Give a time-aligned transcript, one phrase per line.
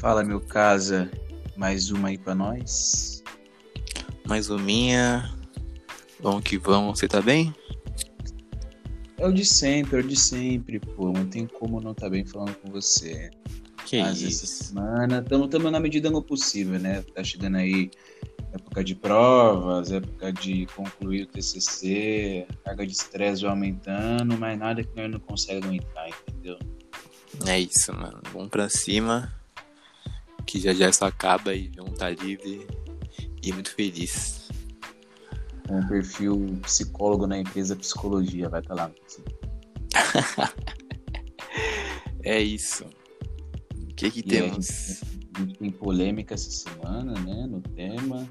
[0.00, 1.10] Fala, meu casa,
[1.58, 3.22] mais uma aí pra nós.
[4.26, 5.30] Mais uma minha.
[6.18, 7.54] Vamos que vamos, você tá bem?
[9.18, 11.12] É o de sempre, é o de sempre, pô.
[11.12, 13.28] Não tem como não tá bem falando com você.
[13.84, 14.46] Que Mas isso?
[14.46, 17.04] essa semana, estamos na medida do possível, né?
[17.14, 17.90] Tá chegando aí
[18.54, 24.82] época de provas, época de concluir o TCC, carga de estresse vai aumentando, mas nada
[24.82, 26.58] que nós não consegue aguentar, entendeu?
[27.46, 28.18] É isso, mano.
[28.32, 29.38] Vamos pra cima.
[30.50, 32.66] Que já já isso acaba e vamos tá livre
[33.40, 34.48] e muito feliz.
[35.68, 38.90] Com o perfil psicólogo na empresa Psicologia, vai estar lá.
[42.22, 42.84] É isso.
[43.74, 45.02] O que que E a temos?
[45.36, 47.46] a gente tem polêmica essa semana, né?
[47.46, 48.28] No tema.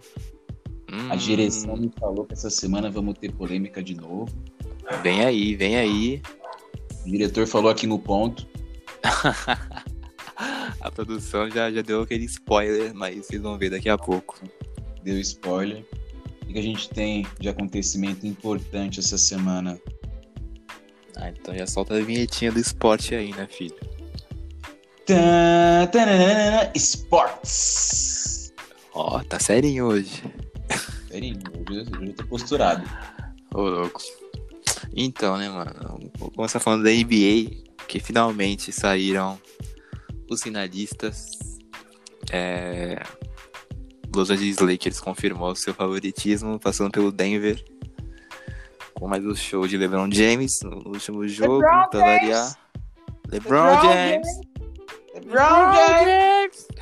[1.10, 4.32] A Hum, direção me falou que essa semana vamos ter polêmica de novo.
[5.02, 6.22] Vem aí, vem aí.
[7.06, 8.46] O diretor falou aqui no ponto.
[10.82, 14.40] A produção já, já deu aquele spoiler, mas vocês vão ver daqui a pouco.
[15.04, 15.86] deu spoiler.
[16.44, 19.80] O que a gente tem de acontecimento importante essa semana?
[21.16, 23.76] Ah, então já solta a vinhetinha do esporte aí, né, filho?
[26.76, 28.54] Sports!
[28.94, 30.24] Ó, tá serinho hoje.
[31.10, 31.34] Peraí,
[31.70, 32.88] hoje eu tô posturado.
[33.54, 34.02] Ô, louco.
[34.96, 36.12] Então, né, mano?
[36.18, 39.40] Vou começar falando da NBA, que finalmente saíram
[40.30, 41.32] os finalistas.
[42.32, 43.02] É...
[44.16, 47.60] Los Angeles Lakers confirmou seu favoritismo, passando pelo Denver.
[48.94, 52.56] Com mais um show de LeBron James no último jogo, LeBron pra variar.
[53.32, 54.28] LeBron, LeBron James!
[55.14, 56.68] LeBron James!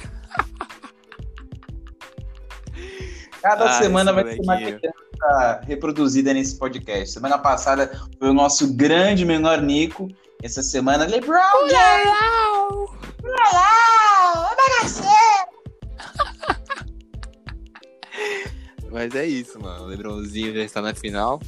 [3.41, 7.13] Cada semana vai ter uma criança reproduzida nesse podcast.
[7.13, 10.07] Semana passada foi o nosso grande menor Nico.
[10.41, 12.56] Essa semana, LeBron James!
[13.49, 13.77] Olá!
[18.91, 19.83] Mas é isso, mano.
[19.83, 21.39] O LeBronzinho já está na final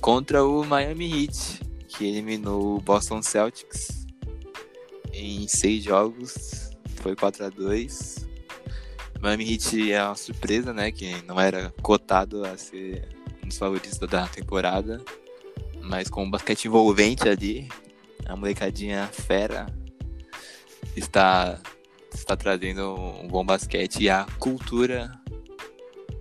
[0.00, 4.06] contra o Miami Heat, que eliminou o Boston Celtics
[5.12, 6.70] em seis jogos.
[7.02, 8.28] Foi 4 a 2
[9.18, 10.90] O Miami Heat é uma surpresa, né?
[10.90, 13.08] Que não era cotado a ser
[13.42, 15.04] um dos favoritos da temporada.
[15.82, 17.68] Mas com um basquete envolvente ali,
[18.24, 19.66] a molecadinha fera
[20.96, 21.60] está,
[22.12, 25.10] está trazendo um bom basquete e a cultura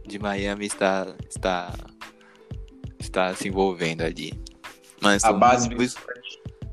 [0.06, 1.74] de Miami está está
[3.00, 4.34] está se envolvendo ali.
[5.02, 5.96] Mas A base muito-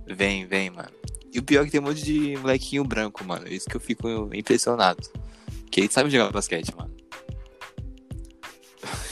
[0.07, 0.91] vem, vem, mano.
[1.33, 3.47] E o pior é que tem um monte de molequinho branco, mano.
[3.49, 5.09] Isso que eu fico impressionado.
[5.71, 6.95] Que eles sabem jogar basquete, mano.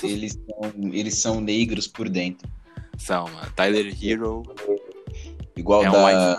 [0.02, 2.48] Eles são, eles são negros por dentro.
[2.96, 3.50] São, mano.
[3.54, 4.42] Tyler Hero.
[5.56, 6.38] Igual É um da.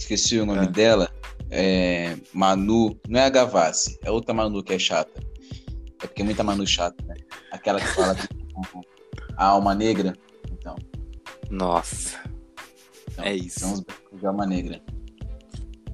[0.00, 0.68] Esqueci o nome É.
[0.68, 1.12] dela.
[1.50, 2.98] É Manu.
[3.08, 5.20] Não é a Gavassi, é outra Manu que é chata.
[6.02, 7.14] É porque é muita Manu chata, né?
[7.52, 8.26] Aquela que fala que
[9.36, 10.14] a alma negra.
[10.50, 10.76] Então,
[11.50, 12.18] Nossa.
[13.12, 13.60] então É isso.
[13.60, 14.80] São os brancos de alma negra.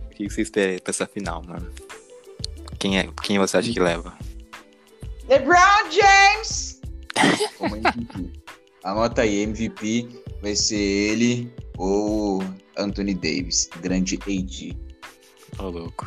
[0.05, 1.71] O que você espera aí pra essa final, mano?
[2.78, 4.17] Quem, é, quem você acha que leva?
[5.28, 6.81] LeBron James!
[7.59, 8.33] Como MVP.
[8.84, 12.41] Anota aí, MVP vai ser ele ou
[12.76, 14.76] Anthony Davis, grande AD.
[15.59, 16.06] Ô, louco.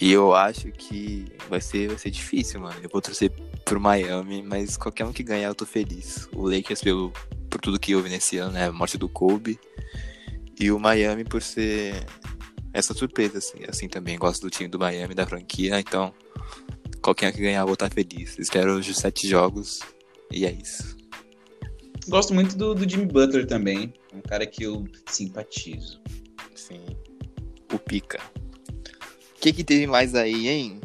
[0.00, 2.78] E eu acho que vai ser, vai ser difícil, mano.
[2.82, 3.32] Eu vou torcer
[3.64, 6.28] pro Miami, mas qualquer um que ganhar eu tô feliz.
[6.32, 7.12] O Lakers pelo,
[7.50, 8.66] por tudo que houve nesse ano, né?
[8.66, 9.58] A morte do Kobe.
[10.60, 12.06] E o Miami por ser
[12.72, 14.16] essa surpresa, assim, assim também.
[14.16, 16.14] Gosto do time do Miami, da franquia, então
[17.02, 18.38] qualquer um que ganhar eu vou estar feliz.
[18.38, 19.80] Espero os sete jogos
[20.30, 20.96] e é isso.
[22.08, 23.92] Gosto muito do, do Jimmy Butler também.
[24.12, 26.00] É um cara que eu simpatizo.
[26.54, 26.80] Sim.
[27.72, 28.18] O pica.
[29.36, 30.80] O que que teve mais aí, hein?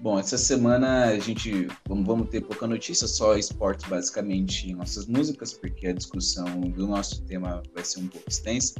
[0.00, 5.06] Bom, essa semana a gente vamos, vamos ter pouca notícia, só esporte basicamente em nossas
[5.06, 8.74] músicas, porque a discussão do nosso tema vai ser um pouco extensa.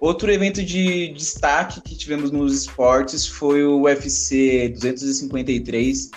[0.00, 6.10] Outro evento de destaque que tivemos nos esportes foi o UFC 253,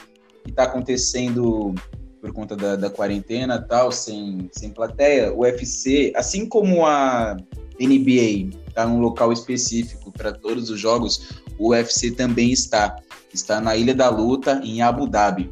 [0.43, 1.73] que está acontecendo
[2.21, 5.33] por conta da, da quarentena tal, sem, sem plateia.
[5.33, 7.35] O UFC, assim como a
[7.79, 12.95] NBA está num local específico para todos os jogos, o UFC também está
[13.33, 15.49] está na Ilha da Luta, em Abu Dhabi.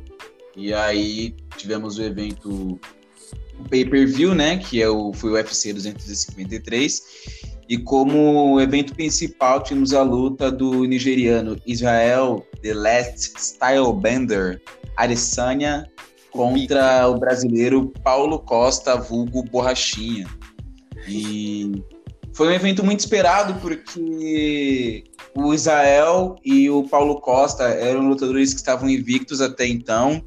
[0.56, 2.80] E aí tivemos o evento,
[3.58, 7.02] o pay-per-view, né, que é o, foi o UFC 253.
[7.70, 14.62] E como evento principal tivemos a luta do nigeriano Israel The Last Stylebender
[14.98, 15.88] Adesanya
[16.32, 20.28] contra o brasileiro Paulo Costa, vulgo Borrachinha.
[21.08, 21.84] E
[22.34, 25.04] foi um evento muito esperado porque
[25.36, 30.24] o Israel e o Paulo Costa eram lutadores que estavam invictos até então,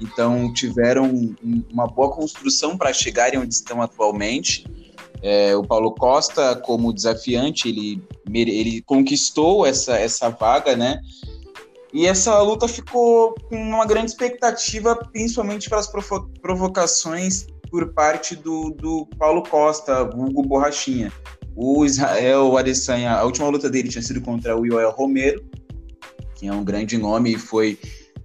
[0.00, 1.34] então tiveram
[1.72, 4.64] uma boa construção para chegarem onde estão atualmente.
[5.22, 8.02] É, o Paulo Costa, como desafiante, ele,
[8.32, 11.00] ele conquistou essa, essa vaga, né?
[11.96, 18.68] E essa luta ficou com uma grande expectativa, principalmente pelas provo provocações por parte do,
[18.68, 21.10] do Paulo Costa, vulgo Borrachinha.
[21.56, 25.42] O Israel Adesanya, a última luta dele tinha sido contra o Yoel Romero,
[26.34, 27.78] que é um grande nome e foi,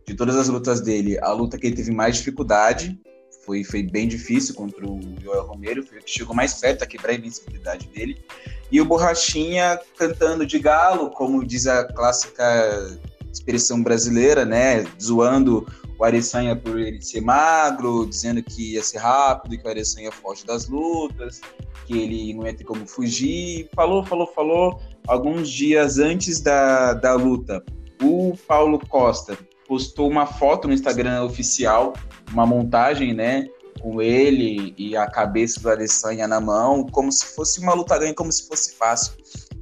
[0.06, 3.00] de todas as lutas dele, a luta que ele teve mais dificuldade.
[3.46, 6.86] Foi, foi bem difícil contra o Yoel Romero, foi o que chegou mais perto a
[6.86, 8.22] quebrar a invencibilidade dele.
[8.70, 13.00] E o Borrachinha cantando de galo, como diz a clássica
[13.32, 14.86] expressão brasileira, né?
[15.02, 15.66] Zoando
[15.98, 20.46] o Aressanha por ele ser magro, dizendo que ia ser rápido, que o Aressanha foge
[20.46, 21.42] das lutas,
[21.86, 23.70] que ele não ia ter como fugir.
[23.76, 24.82] Falou, falou, falou.
[25.08, 27.64] Alguns dias antes da, da luta,
[28.02, 29.38] o Paulo Costa
[29.68, 31.94] postou uma foto no Instagram oficial,
[32.32, 33.48] uma montagem, né?
[33.80, 38.14] Com ele e a cabeça do Adesanya na mão, como se fosse uma luta ganha,
[38.14, 39.14] como se fosse fácil.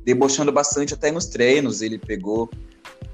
[0.04, 2.50] Debochando bastante até nos treinos, ele pegou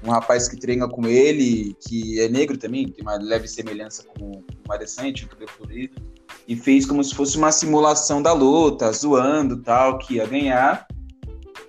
[0.04, 4.42] um rapaz que treina com ele, que é negro também, tem uma leve semelhança com
[4.68, 6.00] o Adesanya, tinha cabelo florido,
[6.46, 10.86] e fez como se fosse uma simulação da luta, zoando tal, que ia ganhar.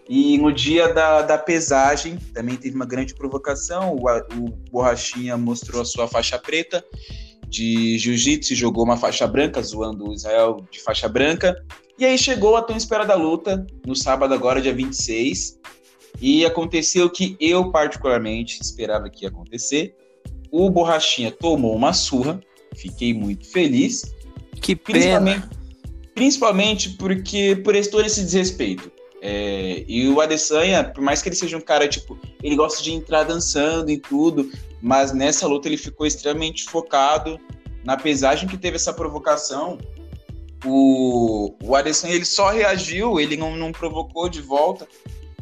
[0.10, 5.82] E no dia da, da pesagem, também teve uma grande provocação, o, o Borrachinha mostrou
[5.82, 6.84] a sua faixa preta
[7.50, 11.56] de jiu-jitsu, jogou uma faixa branca, zoando o Israel de faixa branca,
[11.98, 15.58] e aí chegou a tão esperada luta, no sábado agora, dia 26,
[16.22, 19.96] e aconteceu o que eu particularmente esperava que ia acontecer.
[20.52, 22.40] O Borrachinha tomou uma surra,
[22.76, 24.16] fiquei muito feliz.
[24.62, 25.50] Que principalmente, pena.
[26.16, 28.92] Principalmente porque por todo esse desrespeito.
[29.22, 32.92] É, e o Adesanya, por mais que ele seja um cara, tipo, ele gosta de
[32.92, 34.50] entrar dançando e tudo,
[34.82, 37.40] mas nessa luta ele ficou extremamente focado
[37.84, 39.78] na pesagem que teve essa provocação.
[40.66, 44.88] O, o Adesanya, ele só reagiu, ele não, não provocou de volta.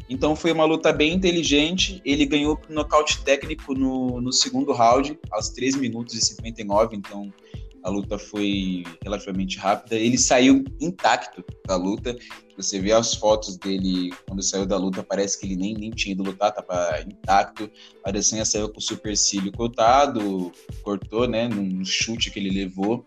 [0.08, 2.00] Então foi uma luta bem inteligente.
[2.04, 6.96] Ele ganhou por nocaute técnico no, no segundo round, aos 3 minutos e 59.
[6.96, 7.32] Então
[7.82, 9.94] a luta foi relativamente rápida.
[9.94, 12.16] Ele saiu intacto da luta.
[12.56, 16.12] Você vê as fotos dele quando saiu da luta, parece que ele nem, nem tinha
[16.12, 17.70] ido lutar, tava intacto.
[18.04, 20.50] A Adesanya saiu com o supercílio cortado,
[20.82, 23.04] cortou, né, num chute que ele levou.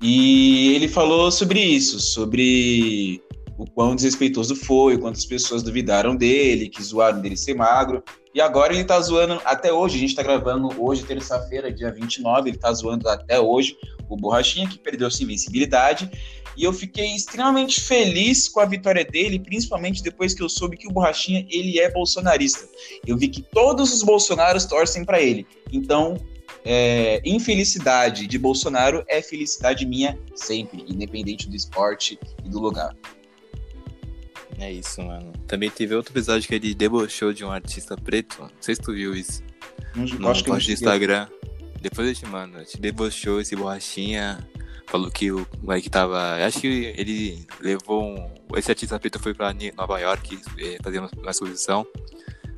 [0.00, 3.20] E ele falou sobre isso, sobre
[3.60, 8.02] o quão desrespeitoso foi, quantas pessoas duvidaram dele, que zoaram dele ser magro.
[8.34, 12.48] E agora ele tá zoando até hoje, a gente tá gravando hoje, terça-feira, dia 29,
[12.48, 13.76] ele tá zoando até hoje
[14.08, 16.10] o Borrachinha, que perdeu sua invencibilidade.
[16.56, 20.88] E eu fiquei extremamente feliz com a vitória dele, principalmente depois que eu soube que
[20.88, 22.66] o Borrachinha, ele é bolsonarista.
[23.06, 25.46] Eu vi que todos os bolsonaros torcem para ele.
[25.70, 26.16] Então,
[26.64, 32.96] é, infelicidade de Bolsonaro é felicidade minha sempre, independente do esporte e do lugar.
[34.60, 35.32] É isso, mano.
[35.46, 38.42] Também teve outro episódio que ele debochou de um artista preto.
[38.42, 39.42] Não sei se tu viu isso.
[39.96, 41.26] Não, no acho que de Instagram.
[41.80, 42.62] Depois eu te mando.
[42.64, 44.38] Te debochou esse borrachinha.
[44.86, 46.44] Falou que o moleque tava.
[46.44, 48.34] Acho que ele levou um.
[48.54, 51.86] Esse artista preto foi pra Nova York eh, fazer uma, uma exposição.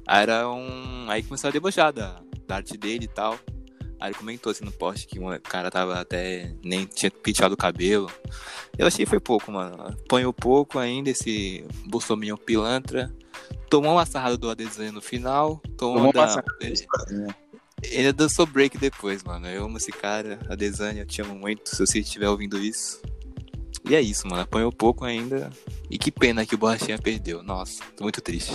[0.06, 1.08] Aí era um.
[1.08, 3.38] Aí começou a debochar da, da arte dele e tal.
[4.02, 6.52] Aí ele comentou assim no post que o cara tava até.
[6.64, 8.10] nem tinha penteado o cabelo.
[8.76, 9.76] Eu achei que foi pouco, mano.
[9.80, 13.14] Apanhou pouco ainda esse Bolsonaro pilantra.
[13.70, 15.62] Tomou uma sarrada do Adesanya no final.
[15.76, 16.48] Tomou, tomou uma sarrada.
[17.80, 19.46] Ele, dançou break depois, mano.
[19.46, 20.40] Eu amo esse cara.
[20.48, 23.00] Adesanya, eu te amo muito se você estiver ouvindo isso.
[23.88, 24.42] E é isso, mano.
[24.42, 25.48] Apanhou pouco ainda.
[25.88, 27.40] E que pena que o Borrachinha perdeu.
[27.40, 28.52] Nossa, tô muito triste.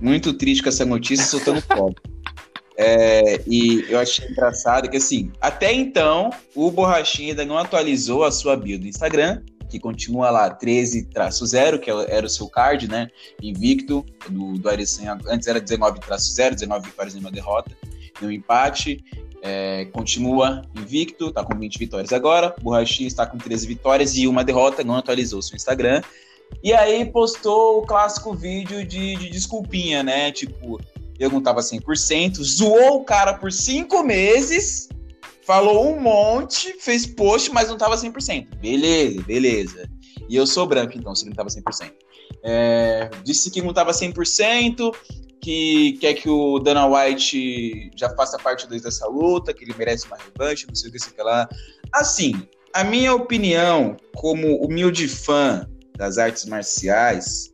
[0.00, 1.96] Muito triste com essa notícia, soltando fogo.
[2.76, 8.32] É, e eu achei engraçado que, assim, até então, o Borrachinha ainda não atualizou a
[8.32, 13.08] sua bio do Instagram, que continua lá 13-0, que era o seu card, né?
[13.42, 17.76] Invicto, do, do Arissan, antes era 19-0, 19 vitórias e uma derrota,
[18.22, 19.04] um empate.
[19.46, 22.54] É, continua invicto, tá com 20 vitórias agora.
[22.62, 26.00] Borrachinha está com 13 vitórias e uma derrota, não atualizou seu Instagram.
[26.62, 30.32] E aí postou o clássico vídeo de, de desculpinha, né?
[30.32, 30.80] Tipo,
[31.24, 34.88] eu não tava 100%, zoou o cara por cinco meses,
[35.46, 38.56] falou um monte, fez post, mas não tava 100%.
[38.56, 39.88] Beleza, beleza.
[40.28, 41.92] E eu sou branco, então, se não tava 100%.
[42.42, 44.94] É, disse que não tava 100%,
[45.40, 50.06] que quer que o Dana White já faça parte 2 dessa luta, que ele merece
[50.06, 51.48] uma revanche, não sei o que, sei o que lá.
[51.92, 57.53] Assim, a minha opinião, como humilde fã das artes marciais,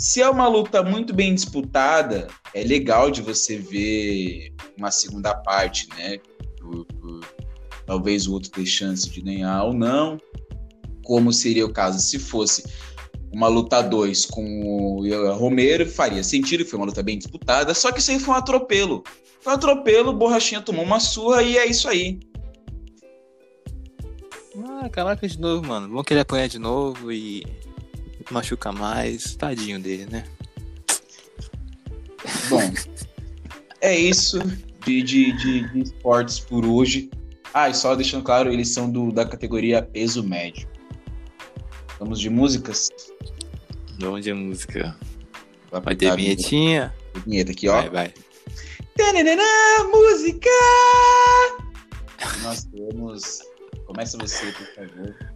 [0.00, 5.88] Se é uma luta muito bem disputada, é legal de você ver uma segunda parte,
[5.96, 6.18] né?
[6.60, 7.20] Por, por,
[7.84, 10.16] talvez o outro ter chance de ganhar ou não.
[11.04, 12.64] Como seria o caso se fosse
[13.32, 17.98] uma luta 2 com o Romero, faria sentido, foi uma luta bem disputada, só que
[17.98, 19.02] isso aí foi um atropelo.
[19.40, 22.20] Foi um atropelo, Borrachinha tomou uma surra e é isso aí.
[24.64, 25.88] Ah, caraca de novo, mano.
[25.88, 27.44] Vamos que ele apanha de novo e
[28.30, 29.34] machuca mais.
[29.34, 30.24] Tadinho dele, né?
[32.48, 32.72] Bom,
[33.80, 34.38] é isso
[34.84, 37.10] de, de, de, de, esportes por hoje.
[37.52, 40.68] Ah, e só deixando claro, eles são do, da categoria peso médio.
[41.98, 42.90] Vamos de músicas?
[43.98, 44.96] Vamos de música.
[45.70, 46.94] Vai, vai ter vinhetinha?
[47.26, 47.72] Vinheta aqui, ó.
[47.72, 48.14] Vai, vai.
[48.96, 49.42] Tananana,
[49.92, 50.48] música!
[52.42, 53.40] Nós temos.
[53.86, 55.27] Começa você, por favor.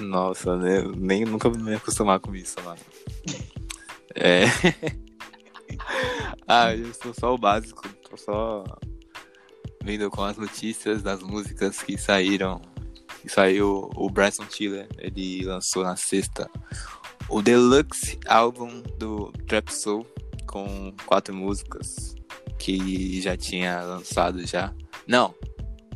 [0.00, 0.82] Nossa, né?
[0.96, 2.80] nem nunca me acostumar com isso, mano.
[4.14, 4.44] É.
[6.46, 7.88] ah, eu sou só o básico.
[8.08, 8.64] Tô só
[9.82, 12.60] vendo com as notícias das músicas que saíram.
[13.22, 14.88] Que saiu o Bryson Tiller.
[14.98, 16.50] Ele lançou na sexta
[17.28, 20.06] o Deluxe álbum do Trap Soul
[20.46, 22.14] com quatro músicas
[22.58, 24.72] que já tinha lançado já.
[25.06, 25.34] Não,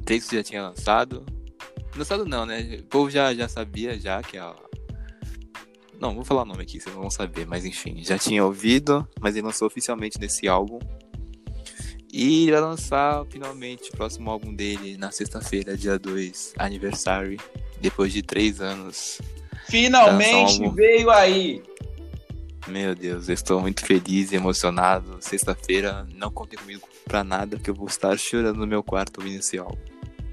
[0.05, 1.25] três que já tinha lançado
[1.97, 2.79] Lançado não, né?
[2.81, 4.55] O povo já, já sabia já que a.
[6.01, 9.07] Não, vou falar o nome aqui, vocês não vão saber, mas enfim, já tinha ouvido,
[9.21, 10.79] mas ele lançou oficialmente nesse álbum.
[12.13, 17.39] E vai lançar finalmente o próximo álbum dele na sexta-feira, dia 2, aniversário,
[17.81, 19.21] depois de três anos.
[19.69, 21.63] Finalmente um veio aí!
[22.67, 25.19] Meu Deus, eu estou muito feliz e emocionado.
[25.21, 29.39] Sexta-feira, não contem comigo pra nada, que eu vou estar chorando no meu quarto ouvindo
[29.39, 29.79] esse álbum.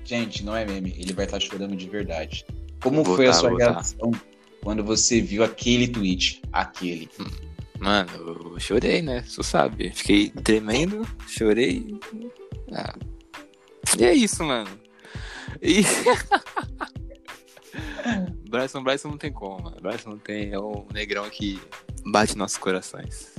[0.08, 2.46] Gente, não é meme, ele vai estar chorando de verdade.
[2.82, 4.22] Como vou foi tá, a sua reação tá.
[4.64, 6.42] quando você viu aquele tweet?
[6.54, 7.10] Aquele.
[7.78, 9.22] Mano, eu chorei, né?
[9.28, 9.92] Você sabe.
[9.94, 12.00] Fiquei tremendo, chorei.
[12.72, 12.96] Ah.
[14.00, 14.70] E é isso, mano.
[15.62, 15.84] E.
[18.50, 19.76] Bryson, Bryson não tem como, mano.
[19.82, 20.54] Bryson não tem.
[20.54, 21.60] É um negrão que
[22.06, 23.34] bate nossos corações.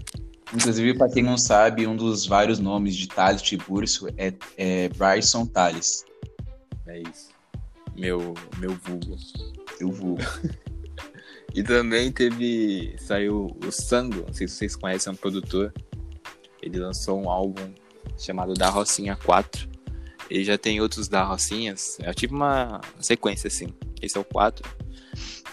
[0.54, 5.46] Inclusive, para quem não sabe, um dos vários nomes de Thales Tiburcio é, é Bryson
[5.46, 6.06] Thales.
[6.88, 7.28] É isso.
[7.97, 9.16] Meu, meu vulgo.
[9.76, 10.23] Seu vulgo.
[11.54, 12.97] e também teve.
[12.99, 15.73] Saiu o Sango, não sei se vocês conhecem, é um produtor.
[16.62, 17.73] Ele lançou um álbum
[18.16, 19.68] chamado Da Rocinha 4.
[20.30, 21.99] Ele já tem outros da Rocinhas.
[22.00, 23.68] É tipo uma sequência, assim.
[24.00, 24.68] Esse é o 4.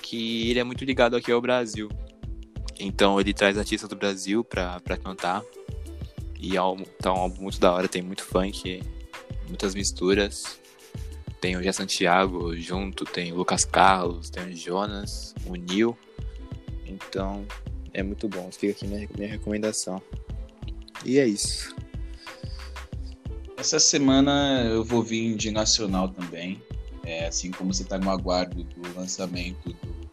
[0.02, 1.90] Que ele é muito ligado aqui ao Brasil.
[2.80, 5.44] Então ele traz artistas do Brasil pra, pra cantar.
[6.40, 8.84] E é um, tá um álbum muito da hora, tem muito funk,
[9.48, 10.60] muitas misturas.
[11.46, 15.96] Tem o Jé Santiago junto, tem o Lucas Carlos, tem o Jonas, o Nil.
[16.88, 17.46] Então,
[17.94, 18.50] é muito bom.
[18.52, 20.02] Fica aqui minha, minha recomendação.
[21.06, 21.76] E é isso.
[23.58, 26.60] Essa semana eu vou vir de nacional também.
[27.04, 30.10] É, assim como você está no aguardo do lançamento do.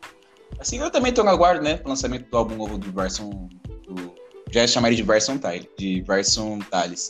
[0.58, 1.80] Assim, eu também estou no aguardo, né?
[1.82, 3.48] lançamento do álbum novo do Verson.
[3.88, 4.14] Do...
[4.50, 5.66] Já chamaria de Verson Tile.
[5.78, 7.08] De Verson Tales.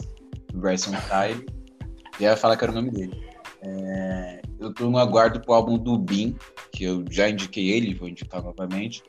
[0.53, 1.45] Do Verson Tile.
[2.21, 3.32] Já ia falar que era o nome dele.
[3.63, 6.37] É, eu estou no aguardo pro álbum do Bin,
[6.73, 9.03] que eu já indiquei ele, vou indicar novamente.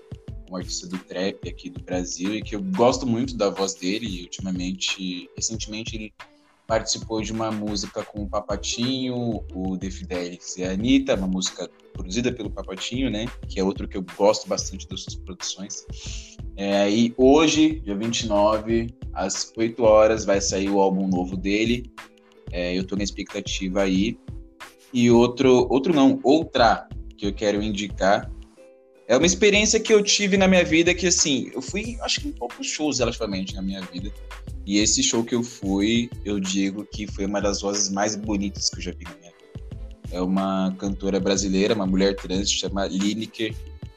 [0.50, 4.06] Um artista do trap aqui do Brasil e que eu gosto muito da voz dele.
[4.08, 6.14] E ultimamente, recentemente, ele
[6.68, 9.90] participou de uma música com o Papatinho, o The
[10.58, 13.26] e a Anitta, uma música produzida pelo Papatinho, né?
[13.48, 15.86] Que é outro que eu gosto bastante das suas produções.
[16.56, 21.92] É, e hoje, dia 29, às 8 horas, vai sair o álbum novo dele.
[22.52, 24.18] É, eu estou na expectativa aí.
[24.94, 28.32] E outro, outro não, outra que eu quero indicar
[29.08, 32.28] é uma experiência que eu tive na minha vida que, assim, eu fui, acho que
[32.30, 34.12] em poucos shows relativamente na minha vida.
[34.66, 38.70] E esse show que eu fui, eu digo que foi uma das vozes mais bonitas
[38.70, 39.68] que eu já vi na minha vida.
[40.12, 43.54] É uma cantora brasileira, uma mulher trans, chama Lineker.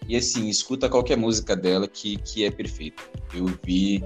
[0.09, 3.03] E, assim, escuta qualquer música dela que, que é perfeita.
[3.33, 4.03] Eu vi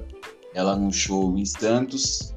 [0.55, 2.35] ela num show em Santos.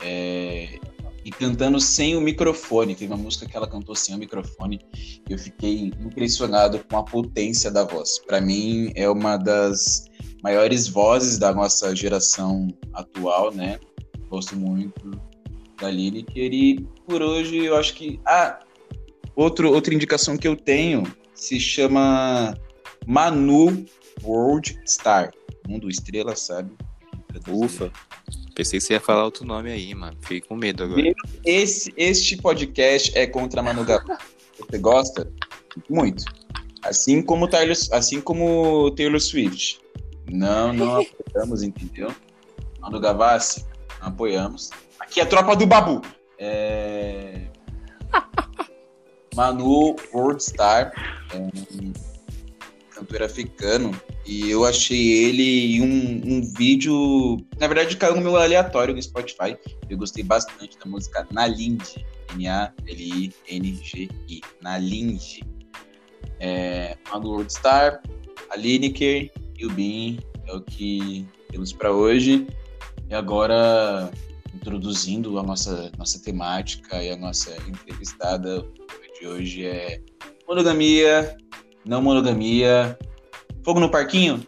[0.00, 0.78] É,
[1.24, 2.94] e cantando sem o microfone.
[2.94, 4.80] Teve uma música que ela cantou sem o microfone
[5.28, 8.18] e eu fiquei impressionado com a potência da voz.
[8.26, 10.04] Para mim, é uma das
[10.42, 13.80] maiores vozes da nossa geração atual, né?
[14.28, 15.10] Gosto muito
[15.80, 18.20] da Lineker e por hoje eu acho que.
[18.26, 18.60] Ah,
[19.34, 21.04] outro, outra indicação que eu tenho
[21.34, 22.54] se chama
[23.06, 23.84] Manu
[24.22, 25.32] World Star.
[25.66, 26.72] Mundo Estrela, sabe?
[27.48, 27.90] Ufa.
[28.54, 30.16] Pensei que você ia falar outro nome aí, mano.
[30.20, 31.14] Fiquei com medo agora.
[31.44, 34.24] Esse, este podcast é contra Manu Gavassi.
[34.58, 35.32] Você gosta?
[35.90, 36.24] Muito.
[36.82, 39.80] Assim como Taylor, assim como Taylor Swift.
[40.30, 42.14] Não, não apoiamos, entendeu?
[42.80, 43.66] Manu Gavassi,
[44.00, 44.70] não apoiamos.
[45.00, 46.02] Aqui é a tropa do Babu.
[46.38, 47.46] É...
[49.34, 50.92] Manu Worldstar,
[51.32, 52.13] é
[53.04, 53.90] cantor africano,
[54.26, 57.36] e eu achei ele em um, um vídeo.
[57.58, 59.56] Na verdade, caiu no meu aleatório no Spotify.
[59.88, 62.04] Eu gostei bastante da música Nalindi.
[62.34, 62.80] N-A-L-I-N-G-I.
[64.62, 65.44] Nalindi.
[66.40, 68.02] É, Manu Worldstar,
[68.50, 72.46] a Lineker e o Bin é o que temos para hoje.
[73.08, 74.10] E agora,
[74.54, 78.66] introduzindo a nossa, nossa temática e a nossa entrevistada
[79.20, 80.00] de hoje é
[80.48, 81.36] monogamia,
[81.84, 82.98] não monogamia,
[83.64, 84.46] fogo no parquinho?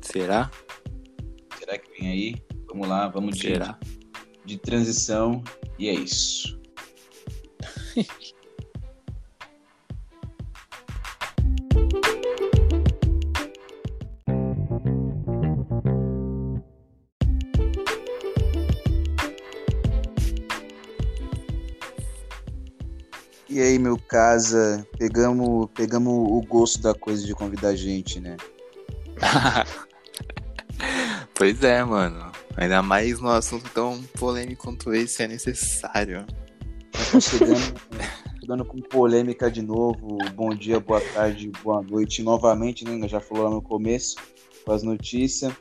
[0.00, 0.50] Será?
[1.58, 2.34] Será que vem aí?
[2.68, 3.78] Vamos lá, vamos Será?
[4.44, 5.42] De, de transição
[5.78, 6.60] e é isso.
[23.54, 28.36] E aí, meu casa, pegamos, pegamos o gosto da coisa de convidar a gente, né?
[31.38, 32.32] pois é, mano.
[32.56, 36.26] Ainda mais num assunto tão polêmico quanto esse é necessário.
[36.90, 37.80] Tá chegando,
[38.40, 40.18] chegando com polêmica de novo.
[40.34, 43.06] Bom dia, boa tarde, boa noite novamente, né?
[43.06, 44.16] Já falou lá no começo
[44.64, 45.52] com as notícias.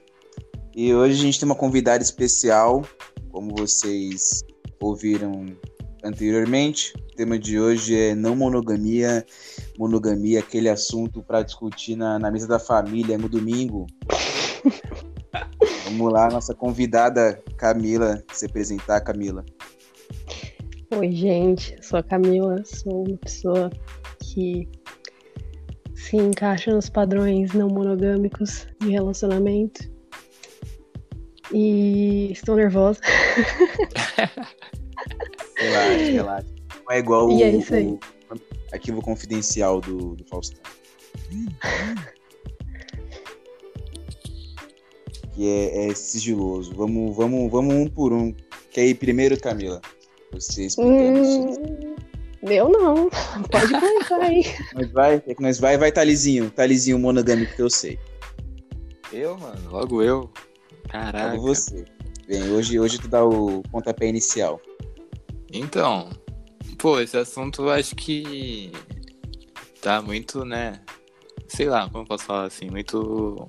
[0.75, 2.83] E hoje a gente tem uma convidada especial,
[3.31, 4.41] como vocês
[4.81, 5.45] ouviram
[6.03, 6.93] anteriormente.
[6.95, 9.25] O tema de hoje é não monogamia,
[9.77, 13.87] monogamia, aquele assunto para discutir na, na mesa da família no domingo.
[15.85, 19.45] Vamos lá, nossa convidada Camila, se apresentar, Camila.
[20.91, 23.69] Oi, gente, sou a Camila, sou uma pessoa
[24.19, 24.67] que
[25.95, 29.91] se encaixa nos padrões não monogâmicos de relacionamento.
[31.51, 32.99] E estou nervosa.
[35.63, 36.47] Relaxa, relaxa.
[36.85, 37.85] Não é igual E o, é isso aí.
[37.85, 37.99] o
[38.71, 40.61] arquivo confidencial do, do Faustão.
[45.33, 46.73] Que é, é sigiloso.
[46.75, 48.33] Vamos, vamos, vamos um por um.
[48.71, 49.81] Quer ir primeiro, Camila?
[50.31, 51.19] Você explicando.
[51.19, 51.95] Hum,
[52.43, 53.09] eu não.
[53.51, 54.43] Pode começar aí.
[54.73, 56.49] Nós vai, é que nós vai, vai Talizinho.
[56.51, 57.97] Talizinho monogâmico que eu sei.
[59.11, 60.29] Eu, mano, logo eu.
[60.89, 61.33] Caraca.
[61.33, 61.85] Logo você.
[62.27, 64.59] Bem, hoje, hoje tu dá o pontapé inicial.
[65.53, 66.09] Então,
[66.79, 68.71] pô, esse assunto eu acho que
[69.79, 70.81] tá muito, né?
[71.47, 73.47] Sei lá, como eu posso falar assim, muito.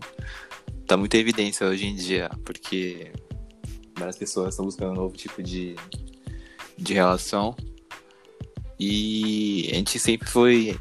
[0.87, 3.11] Tá muito em evidência hoje em dia, porque
[3.97, 5.77] várias pessoas estão buscando um novo tipo de,
[6.77, 7.57] de relação.
[8.79, 10.79] E a gente sempre foi.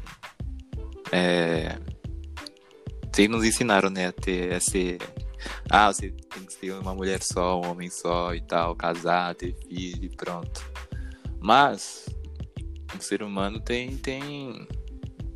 [1.10, 1.78] É,
[3.14, 4.98] sempre nos ensinaram, né, a ter esse.
[5.70, 9.54] Ah, você tem que ser uma mulher só, um homem só e tal, casar, ter
[9.66, 10.74] filho e pronto.
[11.44, 12.06] Mas
[12.98, 14.66] o ser humano tem, tem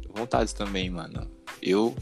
[0.09, 1.31] vontades também, mano.
[1.61, 1.95] Eu,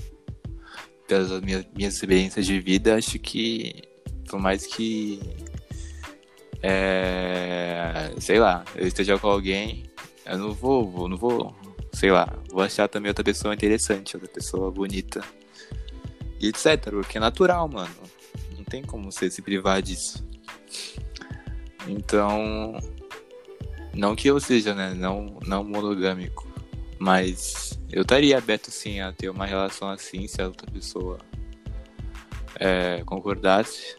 [1.08, 3.82] pelas minhas, minhas experiências de vida, acho que
[4.28, 5.18] por mais que
[6.62, 9.82] é, sei lá, eu esteja com alguém,
[10.24, 11.52] eu não vou, vou, não vou,
[11.92, 15.20] sei lá, vou achar também outra pessoa interessante, outra pessoa bonita.
[16.38, 17.90] E etc, porque é natural, mano.
[18.56, 20.24] Não tem como você se privar disso.
[21.88, 22.78] Então,
[23.96, 26.46] não que eu seja, né, não, não monogâmico,
[26.98, 31.18] mas eu estaria aberto sim a ter uma relação assim se a outra pessoa
[32.58, 33.96] é, concordasse.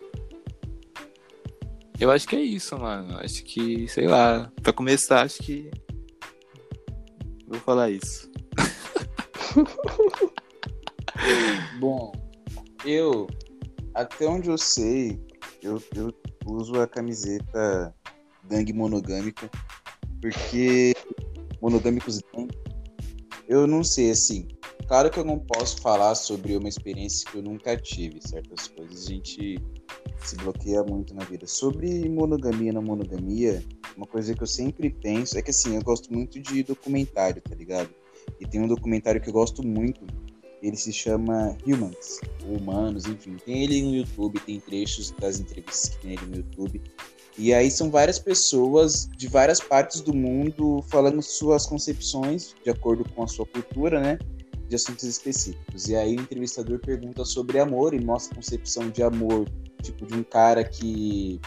[1.99, 3.17] Eu acho que é isso, mano.
[3.17, 5.71] Acho que, sei lá, pra começar, acho que.
[7.47, 8.29] Vou falar isso.
[11.79, 12.11] Bom,
[12.85, 13.27] eu,
[13.95, 15.19] até onde eu sei,
[15.61, 16.13] eu, eu
[16.45, 17.95] uso a camiseta
[18.43, 19.49] gangue monogâmica,
[20.21, 20.93] porque
[21.61, 22.47] monogâmicos tem.
[23.47, 24.47] Eu não sei, assim,
[24.87, 29.05] claro que eu não posso falar sobre uma experiência que eu nunca tive, certas coisas
[29.05, 29.57] a gente
[30.23, 31.47] se bloqueia muito na vida.
[31.47, 33.63] Sobre monogamia não monogamia,
[33.95, 37.55] uma coisa que eu sempre penso é que, assim, eu gosto muito de documentário, tá
[37.55, 37.89] ligado?
[38.39, 40.05] E tem um documentário que eu gosto muito,
[40.61, 43.37] ele se chama Humans, Humanos, enfim.
[43.45, 46.81] Tem ele no YouTube, tem trechos das entrevistas que tem ele no YouTube.
[47.37, 53.07] E aí são várias pessoas de várias partes do mundo falando suas concepções, de acordo
[53.13, 54.17] com a sua cultura, né?
[54.67, 55.87] De assuntos específicos.
[55.87, 59.47] E aí o entrevistador pergunta sobre amor e mostra a concepção de amor,
[59.83, 61.39] tipo, de um cara que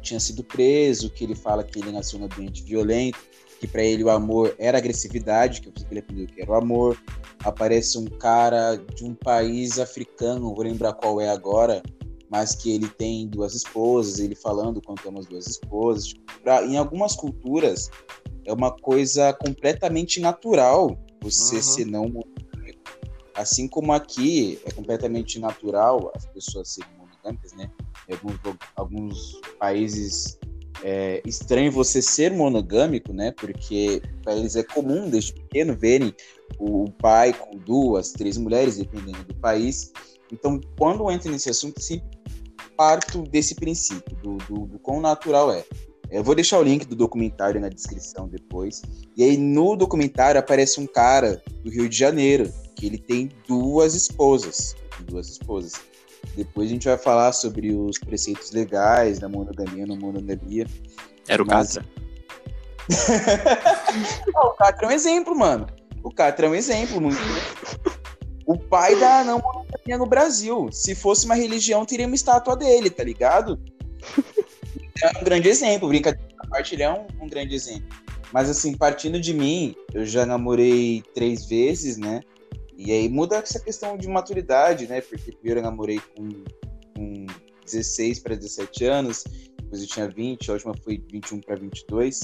[0.00, 3.18] tinha sido preso, que ele fala que ele nasceu num ambiente violento,
[3.60, 6.98] que para ele o amor era agressividade, que ele aprendeu que era o amor.
[7.44, 11.82] Aparece um cara de um país africano, vou lembrar qual é agora,
[12.32, 16.06] mas que ele tem duas esposas, ele falando quanto ama as duas esposas.
[16.06, 17.90] Tipo, pra, em algumas culturas
[18.46, 21.62] é uma coisa completamente natural você uhum.
[21.62, 22.80] ser não monogâmico.
[23.34, 27.70] Assim como aqui é completamente natural as pessoas serem monogâmicas, né?
[28.08, 28.40] Em alguns,
[28.76, 30.38] alguns países
[30.82, 33.32] é estranho você ser monogâmico, né?
[33.32, 36.14] Porque para eles é comum desde pequeno verem
[36.58, 39.92] o pai com duas, três mulheres, dependendo do país.
[40.32, 42.08] Então, quando entra nesse assunto, sempre
[42.76, 45.64] parto desse princípio, do, do, do quão natural é.
[46.10, 48.82] Eu vou deixar o link do documentário na descrição depois.
[49.16, 53.94] E aí, no documentário, aparece um cara do Rio de Janeiro, que ele tem duas
[53.94, 54.74] esposas.
[55.06, 55.72] Duas esposas.
[56.36, 60.66] Depois a gente vai falar sobre os preceitos legais da monogamia não monogamia.
[61.28, 61.74] Era o Mas...
[61.74, 61.92] Catra.
[64.44, 65.66] o Catra é um exemplo, mano.
[66.02, 67.20] O Catra é um exemplo muito
[68.46, 70.68] o pai da não monogamia no Brasil.
[70.72, 73.60] Se fosse uma religião, teria uma estátua dele, tá ligado?
[75.02, 77.88] É um grande exemplo, brincadeira à parte, ele é um, um grande exemplo.
[78.32, 82.20] Mas assim, partindo de mim, eu já namorei três vezes, né?
[82.76, 85.00] E aí muda essa questão de maturidade, né?
[85.00, 86.28] Porque primeiro eu namorei com,
[86.96, 87.26] com
[87.64, 89.24] 16 para 17 anos,
[89.62, 92.20] depois eu tinha 20, a última foi 21 para 22.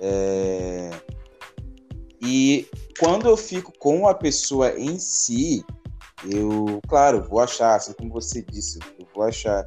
[0.00, 0.90] É...
[2.20, 2.66] E
[2.98, 5.64] quando eu fico com a pessoa em si,
[6.30, 9.64] eu, claro, vou achar, assim como você disse, eu vou achar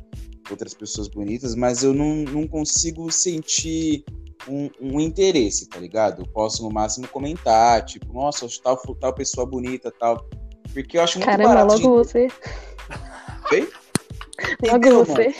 [0.49, 4.03] outras pessoas bonitas, mas eu não, não consigo sentir
[4.47, 6.21] um, um, interesse, tá ligado?
[6.21, 10.25] Eu posso no máximo comentar, tipo, nossa, tal, tal pessoa bonita, tal.
[10.73, 11.73] Porque eu acho muito Caramba, barato.
[11.73, 12.07] logo de...
[12.07, 12.27] você.
[13.51, 13.69] Oi?
[14.63, 15.35] Logo Entendeu, você.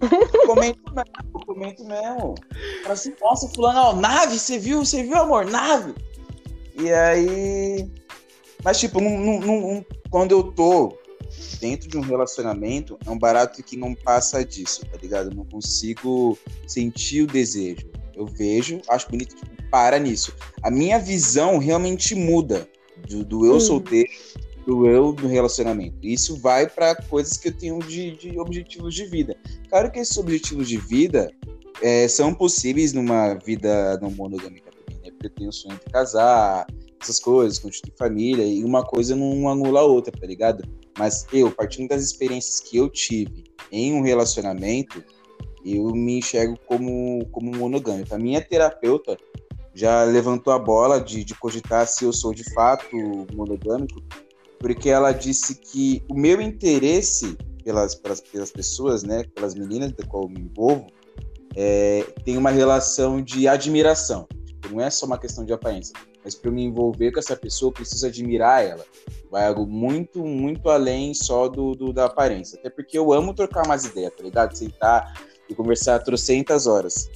[0.00, 2.34] Eu comento mesmo, comento mesmo.
[2.82, 5.44] Fala assim, nossa, fulano, ó, nave, você viu, você viu, amor?
[5.44, 5.92] Nave!
[6.78, 7.90] E aí.
[8.64, 10.96] Mas, tipo, num, num, quando eu tô
[11.60, 15.30] dentro de um relacionamento, é um barato que não passa disso, tá ligado?
[15.30, 17.88] Eu não consigo sentir o desejo.
[18.14, 20.32] Eu vejo, acho bonito, tipo, para nisso.
[20.62, 22.68] A minha visão realmente muda
[23.08, 23.60] do, do eu hum.
[23.60, 24.10] solteiro
[24.66, 25.96] do eu no relacionamento.
[26.02, 29.34] Isso vai para coisas que eu tenho de, de, objetivos de vida.
[29.70, 31.32] Claro que esses objetivos de vida
[31.80, 34.67] é, são possíveis numa vida não monogâmica
[35.18, 36.66] porque tenho o sonho de casar,
[37.00, 40.64] essas coisas, constituir família, e uma coisa não anula a outra, tá ligado?
[40.96, 45.02] Mas eu, partindo das experiências que eu tive em um relacionamento,
[45.64, 48.14] eu me enxergo como, como monogâmico.
[48.14, 49.16] A minha terapeuta
[49.74, 52.86] já levantou a bola de, de cogitar se eu sou de fato
[53.32, 54.02] monogâmico,
[54.58, 57.36] porque ela disse que o meu interesse
[57.68, 60.86] pelas, pelas, pelas pessoas, né, pelas meninas da qual eu me envolvo,
[61.54, 64.26] é, tem uma relação de admiração.
[64.70, 65.94] Não é só uma questão de aparência.
[66.24, 68.84] Mas para me envolver com essa pessoa, eu preciso admirar ela.
[69.30, 72.58] Vai algo muito, muito além só do, do da aparência.
[72.58, 74.56] Até porque eu amo trocar umas ideias, tá ligado?
[74.56, 75.14] Sentar
[75.48, 77.08] e conversar trocentas horas.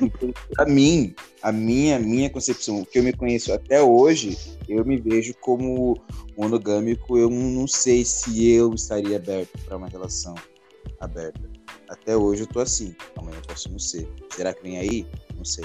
[0.00, 0.32] Então,
[0.66, 4.36] mim, a minha, minha concepção, o que eu me conheço até hoje,
[4.68, 6.00] eu me vejo como
[6.36, 7.18] monogâmico.
[7.18, 10.34] Eu não sei se eu estaria aberto para uma relação
[11.00, 11.40] aberta.
[11.88, 12.94] Até hoje eu tô assim.
[13.16, 14.08] Amanhã eu posso não ser.
[14.30, 15.06] Será que vem aí?
[15.36, 15.64] Não sei.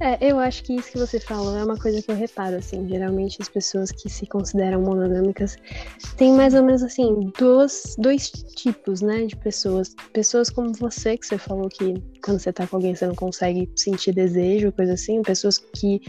[0.00, 2.88] É, eu acho que isso que você falou é uma coisa que eu reparo, assim.
[2.88, 5.56] Geralmente as pessoas que se consideram monogâmicas
[6.16, 9.94] têm mais ou menos, assim, dois, dois tipos, né, de pessoas.
[10.12, 13.68] Pessoas como você, que você falou que quando você tá com alguém você não consegue
[13.74, 15.20] sentir desejo, coisa assim.
[15.22, 16.00] Pessoas que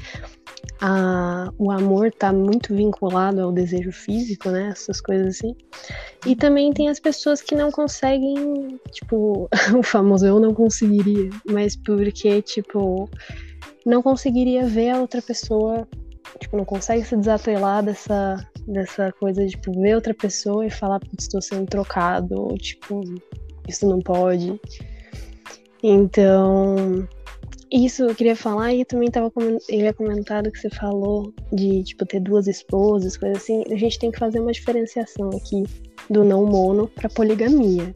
[0.81, 5.55] a, o amor tá muito vinculado ao desejo físico, né, essas coisas assim.
[6.25, 11.75] E também tem as pessoas que não conseguem, tipo, o famoso eu não conseguiria, mas
[11.75, 13.09] porque, tipo
[13.85, 15.87] não conseguiria ver a outra pessoa,
[16.39, 20.99] tipo, não consegue se desatrelar dessa, dessa coisa de tipo, ver outra pessoa e falar,
[20.99, 23.01] que estou sendo trocado, ou tipo,
[23.67, 24.59] isso não pode.
[25.81, 27.07] Então,
[27.71, 32.05] isso eu queria falar e também tava eu ia comentado que você falou de tipo
[32.05, 33.63] ter duas esposas, coisa assim.
[33.71, 35.63] A gente tem que fazer uma diferenciação aqui
[36.09, 37.93] do não mono para poligamia.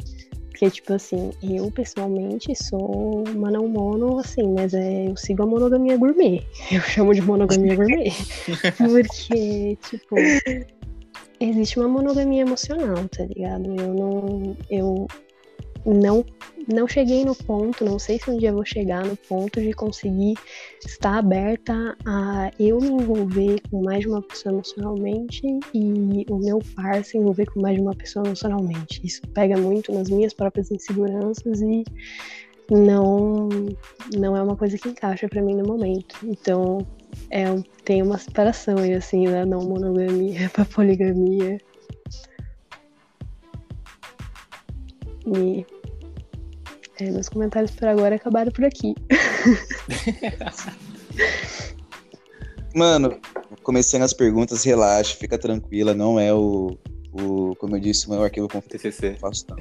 [0.64, 5.46] Porque, tipo assim, eu pessoalmente sou uma não mono, assim, mas é, eu sigo a
[5.46, 6.42] monogamia gourmet.
[6.72, 8.14] Eu chamo de monogamia gourmet.
[8.78, 10.16] Porque, tipo,
[11.42, 13.76] existe uma monogamia emocional, tá ligado?
[13.76, 14.58] Eu não.
[14.70, 15.08] Eu
[15.86, 16.26] não
[16.68, 20.36] não cheguei no ponto, não sei se um dia vou chegar no ponto de conseguir
[20.86, 25.42] estar aberta a eu me envolver com mais de uma pessoa emocionalmente
[25.74, 29.02] e o meu par se envolver com mais de uma pessoa emocionalmente.
[29.04, 31.84] Isso pega muito nas minhas próprias inseguranças e
[32.72, 33.50] não
[34.18, 36.16] não é uma coisa que encaixa para mim no momento.
[36.24, 36.86] Então,
[37.30, 37.44] é,
[37.84, 41.58] tem uma separação aí assim, da não monogamia para poligamia.
[45.26, 45.66] E
[47.04, 48.96] é, meus comentários por agora acabaram por aqui.
[52.74, 53.20] Mano,
[53.62, 56.78] começando as perguntas, relaxa, fica tranquila, não é o,
[57.12, 59.16] o como eu disse, não é o arquivo com TCC.
[59.20, 59.58] Faço não.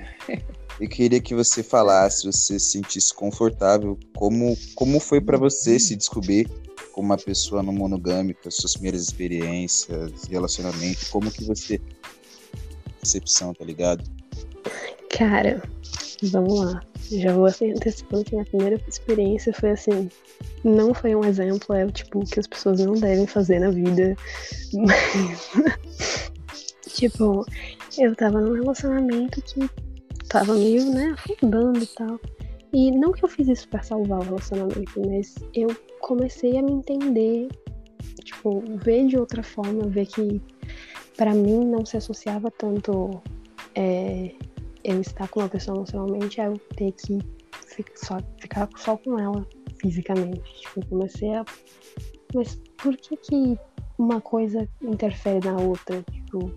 [0.81, 5.95] Eu queria que você falasse, você se sentisse confortável, como, como foi para você se
[5.95, 6.49] descobrir
[6.93, 11.81] como uma pessoa não monogâmica, suas primeiras experiências, relacionamento, como que você
[13.01, 14.05] percepção, tá ligado?
[15.11, 15.63] Cara,
[16.31, 16.81] vamos lá.
[17.11, 20.09] Já vou assim, antecipando que minha primeira experiência foi assim.
[20.65, 24.17] Não foi um exemplo, é o tipo que as pessoas não devem fazer na vida.
[24.75, 25.53] Mas.
[26.95, 27.45] tipo,
[27.99, 29.69] eu tava num relacionamento que
[30.29, 32.21] tava meio, né, afundando e tal.
[32.73, 35.69] E não que eu fiz isso para salvar o relacionamento, mas eu
[36.01, 37.49] comecei a me entender,
[38.25, 40.41] tipo, ver de outra forma, ver que
[41.17, 43.23] para mim não se associava tanto
[43.75, 44.33] é,
[44.85, 47.19] eu estar com uma pessoa emocionalmente é eu ter que
[47.95, 49.47] só, ficar só com ela
[49.81, 50.43] fisicamente.
[50.61, 51.45] Tipo, eu comecei a.
[52.35, 53.59] Mas por que que
[53.99, 56.03] uma coisa interfere na outra?
[56.11, 56.51] Tipo,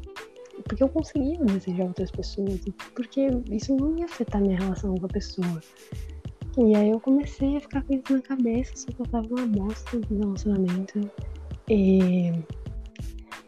[0.64, 2.62] porque eu conseguia desejar outras pessoas.
[2.96, 5.62] Porque isso não ia afetar minha relação com a pessoa.
[6.58, 9.48] E aí eu comecei a ficar com isso na cabeça, só que eu tava uma
[9.48, 11.12] bosta no relacionamento.
[11.70, 12.32] E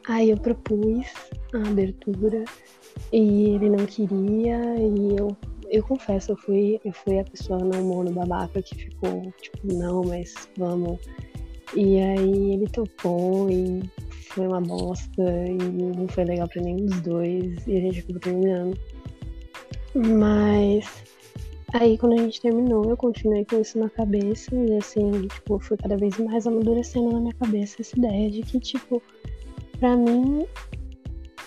[0.10, 1.08] aí eu propus
[1.54, 2.44] a abertura
[3.12, 5.36] e ele não queria, e eu,
[5.70, 10.04] eu confesso, eu fui, eu fui a pessoa não mono babaca que ficou, tipo, não,
[10.04, 11.00] mas vamos.
[11.76, 13.82] E aí ele topou e
[14.30, 15.58] foi uma bosta e
[15.98, 18.80] não foi legal pra nenhum dos dois e a gente acabou terminando.
[19.94, 21.04] Mas
[21.74, 25.76] aí quando a gente terminou, eu continuei com isso na cabeça e assim, tipo, foi
[25.78, 29.02] cada vez mais amadurecendo na minha cabeça essa ideia de que, tipo,
[29.80, 30.46] pra mim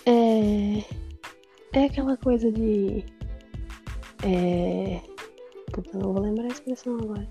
[0.05, 0.83] é
[1.73, 3.05] é aquela coisa de.
[4.23, 5.01] É.
[5.71, 7.27] Puta, não vou lembrar a expressão agora.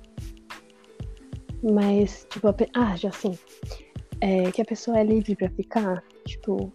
[1.63, 2.55] Mas, tipo, a...
[2.75, 3.39] ah, já sim.
[4.21, 6.03] É, que a pessoa é livre para ficar.
[6.27, 6.73] Tipo,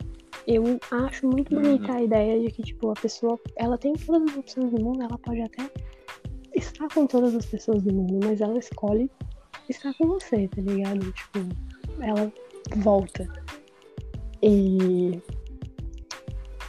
[0.47, 1.97] eu acho muito bonita uhum.
[1.97, 5.17] a ideia de que, tipo, a pessoa, ela tem todas as opções do mundo, ela
[5.17, 5.69] pode até
[6.55, 9.09] estar com todas as pessoas do mundo, mas ela escolhe
[9.67, 11.11] estar com você, tá ligado?
[11.11, 11.39] Tipo,
[12.01, 12.31] ela
[12.77, 13.27] volta.
[14.43, 15.19] E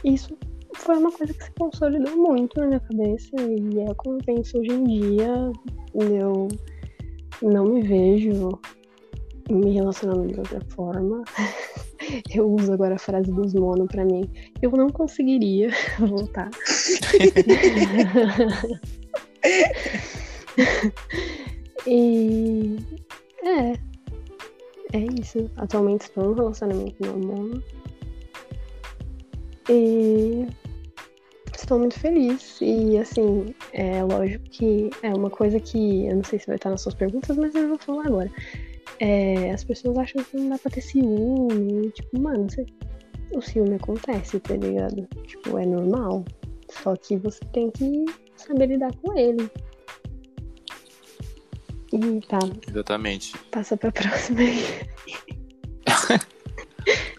[0.03, 0.37] isso
[0.87, 4.71] foi uma coisa que se consolidou muito na minha cabeça e é como penso hoje
[4.71, 5.51] em dia.
[5.93, 6.47] Eu
[7.41, 8.57] não me vejo
[9.49, 11.25] me relacionando de outra forma.
[12.33, 14.31] Eu uso agora a frase dos mono pra mim.
[14.61, 16.49] Eu não conseguiria voltar.
[21.85, 22.77] e
[23.43, 23.73] é.
[24.93, 25.51] É isso.
[25.57, 27.61] Atualmente estou num relacionamento não mono.
[29.69, 30.47] E
[31.61, 32.59] estou muito feliz.
[32.61, 36.69] E assim, é lógico que é uma coisa que eu não sei se vai estar
[36.69, 38.31] nas suas perguntas, mas eu vou falar agora.
[38.99, 41.91] É, as pessoas acham que não dá pra ter ciúme.
[41.91, 42.65] Tipo, mano, você,
[43.33, 45.07] o ciúme acontece, tá ligado?
[45.25, 46.23] Tipo, é normal.
[46.69, 49.49] Só que você tem que saber lidar com ele.
[51.93, 52.39] E tá.
[52.67, 53.37] Exatamente.
[53.51, 54.63] Passa pra próxima aí.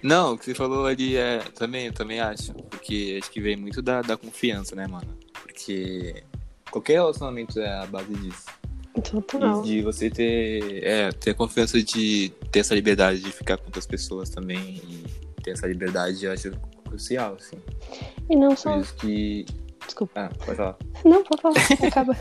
[0.02, 1.38] Não, o que você falou ali é.
[1.54, 2.52] Também, eu também acho.
[2.54, 5.16] Porque acho que vem muito da, da confiança, né, mano?
[5.42, 6.22] Porque
[6.70, 8.46] qualquer relacionamento é a base disso.
[9.02, 9.64] Total.
[9.64, 10.84] E de você ter.
[10.84, 14.80] É, ter a confiança de ter essa liberdade de ficar com outras pessoas também.
[14.88, 15.04] E
[15.42, 16.52] ter essa liberdade, eu acho
[16.86, 17.58] crucial, assim.
[18.28, 18.72] E não só.
[18.72, 19.46] Por isso que.
[19.84, 20.12] Desculpa.
[20.20, 20.76] Ah, pode falar.
[21.04, 21.88] Não, pode falar.
[21.88, 22.14] Acaba.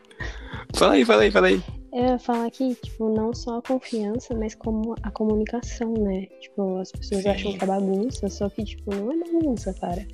[0.74, 1.62] fala aí, fala aí, fala aí.
[1.94, 6.26] Eu ia falar que, tipo, não só a confiança, mas como a comunicação, né?
[6.40, 7.28] Tipo, as pessoas Sim.
[7.28, 10.04] acham que é bagunça, só que, tipo, não é bagunça, cara.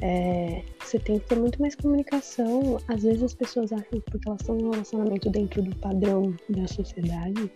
[0.00, 2.78] É, você tem que ter muito mais comunicação.
[2.88, 6.66] Às vezes as pessoas acham que porque elas estão num relacionamento dentro do padrão da
[6.66, 7.52] sociedade,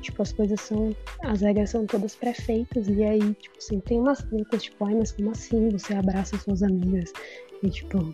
[0.00, 0.94] tipo, as coisas são.
[1.24, 2.86] As regras são todas pré-feitas.
[2.86, 5.68] E aí, tipo assim, tem umas letras, tipo, ai, mas como assim?
[5.70, 7.12] Você abraça suas amigas.
[7.60, 8.12] E tipo,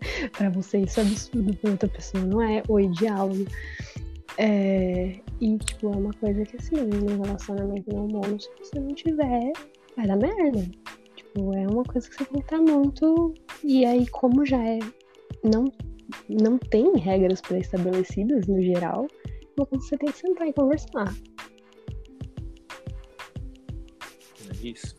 [0.36, 3.46] para você isso é absurdo para outra pessoa, não é oi diálogo.
[4.38, 9.52] É, e, tipo, é uma coisa que, assim, no relacionamento mono, se você não tiver,
[9.96, 10.68] vai dar merda.
[11.16, 13.34] Tipo, é uma coisa que você tem que estar muito.
[13.64, 14.78] E aí, como já é
[15.42, 15.64] não,
[16.28, 19.06] não tem regras pré-estabelecidas no geral,
[19.56, 21.14] mas você tem que sentar e conversar.
[24.48, 24.94] É isso.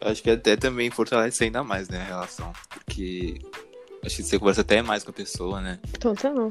[0.00, 2.52] Acho que até também fortalece ainda mais, né, a relação.
[2.70, 3.38] Porque
[4.04, 5.78] acho que você conversa até mais com a pessoa, né?
[5.98, 6.50] Total.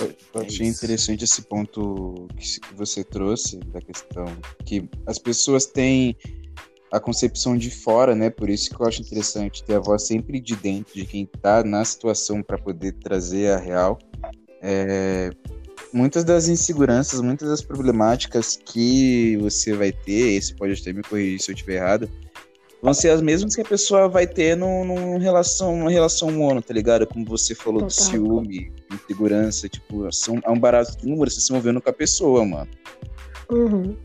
[0.00, 0.84] Eu É achei isso.
[0.84, 4.24] interessante esse ponto que que você trouxe da questão
[4.64, 6.16] que as pessoas têm
[6.90, 8.28] a concepção de fora, né?
[8.28, 11.62] Por isso que eu acho interessante ter a voz sempre de dentro, de quem tá
[11.64, 13.98] na situação para poder trazer a real.
[14.60, 15.30] É,
[15.92, 21.40] muitas das inseguranças, muitas das problemáticas que você vai ter, esse pode até me corrigir
[21.40, 22.10] se eu estiver errado,
[22.82, 26.60] vão ser as mesmas que a pessoa vai ter num, num relação, numa relação mono,
[26.60, 27.06] tá ligado?
[27.06, 28.06] Como você falou do Total.
[28.06, 32.44] ciúme, insegurança, tipo, são, é um barato de número, você se movendo com a pessoa,
[32.44, 32.68] mano.
[33.50, 33.96] Uhum.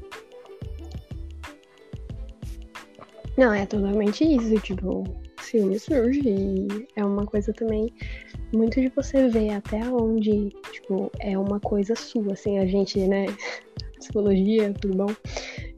[3.36, 5.04] Não, é totalmente isso, tipo,
[5.42, 7.92] ciúme surge e é uma coisa também
[8.54, 13.26] muito de você ver até onde, tipo, é uma coisa sua, assim, a gente, né,
[13.98, 15.16] psicologia, tudo bom?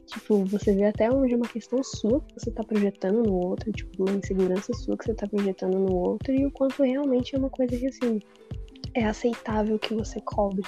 [0.10, 3.72] Tipo, você vê até onde é uma questão sua que você tá projetando no outro,
[3.72, 7.40] tipo, uma insegurança sua que você tá projetando no outro e o quanto realmente é
[7.40, 8.20] uma coisa que, assim,
[8.96, 10.64] é aceitável que você cobre.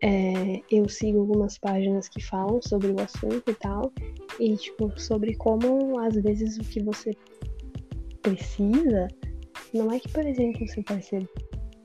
[0.00, 3.92] É, eu sigo algumas páginas que falam sobre o assunto e tal,
[4.38, 7.10] e tipo, sobre como às vezes o que você
[8.22, 9.08] precisa
[9.74, 11.28] não é que, por exemplo, seu parceiro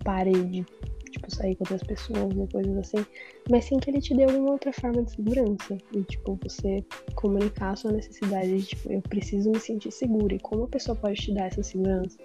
[0.03, 0.65] pare de
[1.13, 3.05] tipo, sair com outras pessoas ou coisas assim,
[3.49, 5.77] mas sim que ele te dê alguma outra forma de segurança.
[5.93, 6.83] E tipo, você
[7.15, 10.35] comunicar a sua necessidade de tipo, eu preciso me sentir segura.
[10.35, 12.17] E como a pessoa pode te dar essa segurança?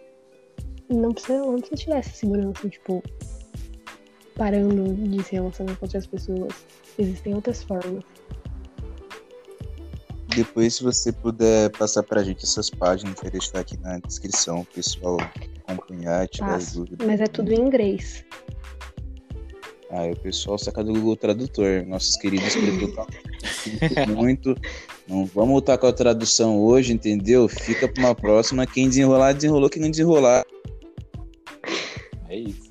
[0.89, 3.03] Não precisa, não precisa te dar essa segurança, tipo,
[4.35, 6.55] parando de se relacionar com outras pessoas.
[6.99, 8.03] Existem outras formas.
[10.35, 14.65] Depois, se você puder passar pra gente essas páginas, vai deixar aqui na descrição, o
[14.67, 15.17] pessoal
[15.67, 16.81] acompanhar, tirar as Passo.
[16.81, 17.07] dúvidas.
[17.07, 18.25] Mas é tudo em inglês.
[19.91, 22.55] Ah, e o pessoal saca do Google Tradutor, nossos queridos
[24.09, 24.55] muito.
[25.07, 27.49] Não vamos voltar com a tradução hoje, entendeu?
[27.49, 28.67] Fica pra uma próxima.
[28.67, 29.71] Quem desenrolar, desenrolou.
[29.71, 30.45] Quem não desenrolar,
[32.29, 32.69] É isso.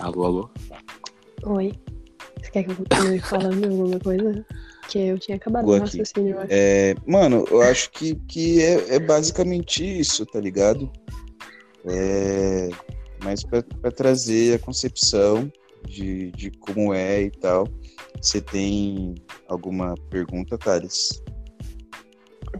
[0.00, 0.50] Alô, alô?
[1.44, 1.72] Oi.
[2.42, 4.44] Você quer que eu continue falando alguma coisa?
[4.88, 5.80] Que eu tinha acabado o aqui.
[5.80, 6.48] raciocínio, eu acho.
[6.50, 10.90] É, mano, eu acho que, que é, é basicamente isso, tá ligado?
[11.88, 12.68] É,
[13.22, 15.50] mas pra, pra trazer a concepção
[15.86, 17.66] de, de como é e tal.
[18.20, 19.14] Você tem
[19.48, 21.22] alguma pergunta, Thales?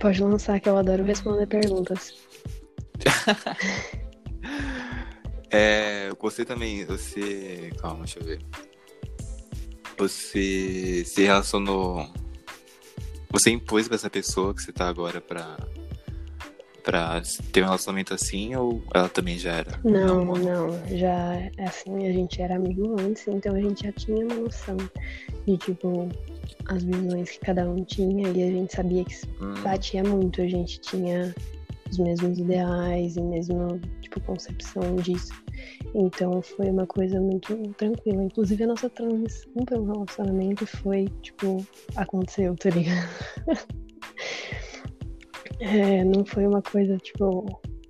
[0.01, 2.15] Pode lançar, que eu adoro responder perguntas.
[5.51, 7.71] É, você também, você.
[7.81, 8.41] Calma, deixa eu ver.
[9.99, 12.07] Você se relacionou.
[13.31, 15.57] Você impôs pra essa pessoa que você tá agora pra.
[16.83, 19.81] pra ter um relacionamento assim ou ela também já era?
[19.85, 21.33] Não, não, já
[21.67, 24.77] assim, a gente era amigo antes, então a gente já tinha uma noção
[25.47, 26.09] de tipo
[26.69, 30.49] as visões que cada um tinha e a gente sabia que Hum, batia muito, a
[30.49, 31.35] gente tinha
[31.91, 35.33] os mesmos ideais e mesma tipo concepção disso.
[35.95, 38.25] Então foi uma coisa muito tranquila.
[38.25, 41.65] Inclusive a nossa transição para um relacionamento foi tipo
[41.97, 43.09] aconteceu, tá ligado?
[45.59, 47.47] É, não foi uma coisa tipo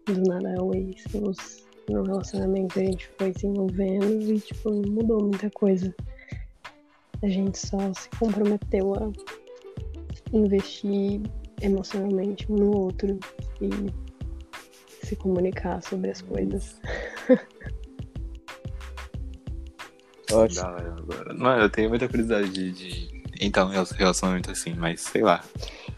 [0.07, 5.51] do nada, oi, estamos no relacionamento, a gente foi se envolvendo e tipo mudou muita
[5.51, 5.93] coisa.
[7.23, 9.11] A gente só se comprometeu a
[10.33, 11.23] investir
[11.61, 13.19] emocionalmente um no outro
[13.61, 13.71] e
[15.07, 16.81] se comunicar sobre as coisas.
[20.33, 20.67] Ótimo.
[21.35, 25.45] Não, eu tenho muita curiosidade de, de entrar num relacionamento assim, mas sei lá.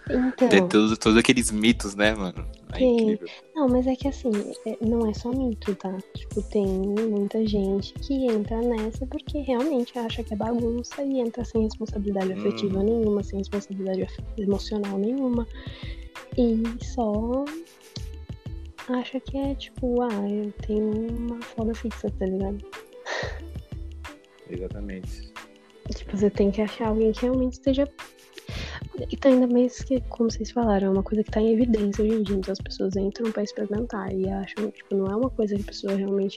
[0.09, 2.47] Então, Tem todos, todos aqueles mitos, né, mano?
[2.79, 3.19] É Sim.
[3.55, 4.31] não, mas é que assim,
[4.67, 5.93] é- não é só mito, tá?
[6.14, 11.45] Tipo, tem muita gente que entra nessa porque realmente acha que é bagunça e entra
[11.45, 12.38] sem responsabilidade Hum.
[12.38, 14.07] afetiva nenhuma, sem responsabilidade
[14.38, 15.47] emocional nenhuma.
[16.37, 17.45] E só
[18.88, 22.59] acha que é tipo, ah, eu tenho uma foda fixa, tá ligado?
[24.48, 25.33] Exatamente.
[25.94, 27.88] Tipo, você tem que achar alguém que realmente esteja.
[29.11, 32.05] E tá ainda mais que, como vocês falaram, é uma coisa que tá em evidência
[32.05, 32.37] hoje em dia.
[32.37, 35.67] Então as pessoas entram pra experimentar e acham, tipo, não é uma coisa que a
[35.67, 36.37] pessoa realmente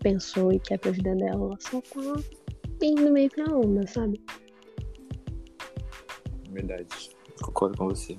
[0.00, 1.46] pensou e quer pra vida dela.
[1.46, 4.20] Ela só tá indo meio pra onda, sabe?
[6.50, 7.10] Verdade.
[7.40, 8.18] Concordo com você.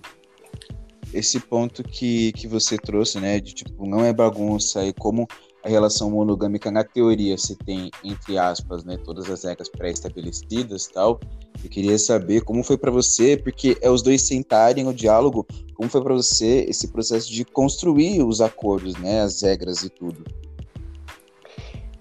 [1.14, 5.28] esse ponto que, que você trouxe, né, de tipo, não é bagunça e como
[5.64, 11.20] a relação monogâmica na teoria se tem, entre aspas, né, todas as regras pré-estabelecidas tal.
[11.64, 15.90] Eu queria saber como foi para você, porque é os dois sentarem no diálogo, como
[15.90, 20.24] foi para você esse processo de construir os acordos, né, as regras e tudo.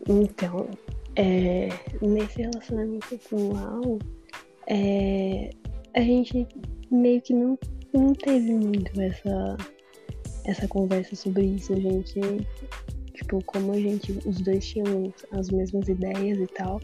[0.09, 0.67] Então,
[1.15, 1.69] é,
[2.01, 3.99] nesse relacionamento atual,
[4.67, 5.51] é,
[5.95, 6.49] a gente
[6.91, 7.57] meio que não,
[7.93, 9.57] não teve muito essa,
[10.45, 11.73] essa conversa sobre isso.
[11.73, 12.21] A gente,
[13.23, 16.81] tipo, como a gente, os dois tinham as mesmas ideias e tal,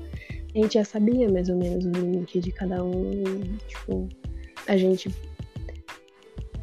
[0.55, 3.12] a gente já sabia mais ou menos o limite de cada um.
[3.12, 4.09] E, tipo,
[4.66, 5.11] a gente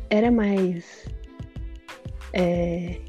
[0.10, 1.06] era mais.
[2.34, 3.00] É,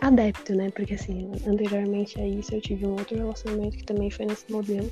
[0.00, 0.70] adepto, né?
[0.70, 4.90] Porque assim, anteriormente a isso eu tive um outro relacionamento que também foi nesse modelo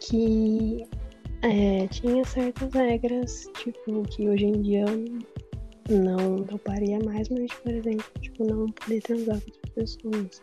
[0.00, 0.86] que
[1.42, 5.18] é, tinha certas regras, tipo, que hoje em dia eu
[5.88, 10.42] não toparia mais, mas, por exemplo, tipo, não poder transar com outras pessoas.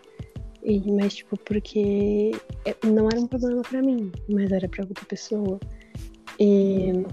[0.64, 2.32] E, mas, tipo, porque
[2.66, 5.60] é, não era um problema pra mim, mas era pra outra pessoa.
[6.40, 7.06] E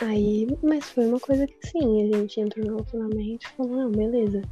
[0.00, 3.92] aí, mas foi uma coisa que sim, a gente entrou no relacionamento e falou, não,
[3.92, 4.42] beleza.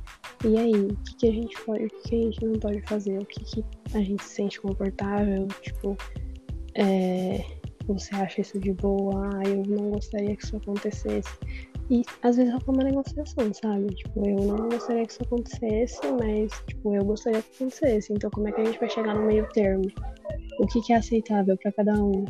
[0.44, 2.80] E aí, o que, que a gente pode, o que, que a gente não pode
[2.82, 3.18] fazer?
[3.18, 3.64] O que, que
[3.94, 5.48] a gente se sente confortável?
[5.62, 5.96] Tipo,
[6.74, 7.42] é,
[7.86, 9.30] você acha isso de boa?
[9.34, 11.32] Ah, eu não gostaria que isso acontecesse.
[11.90, 13.94] E às vezes é uma negociação, sabe?
[13.94, 18.12] Tipo, eu não gostaria que isso acontecesse, mas, tipo, eu gostaria que acontecesse.
[18.12, 19.84] Então, como é que a gente vai chegar no meio termo?
[20.58, 22.24] O que, que é aceitável para cada um?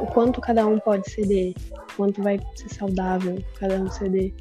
[0.00, 1.54] O quanto cada um pode ceder?
[1.72, 4.34] O quanto vai ser saudável cada um ceder?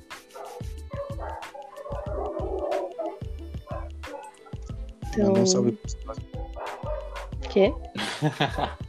[5.07, 5.33] Então...
[5.33, 5.97] Um salve pros
[7.51, 7.73] Quê?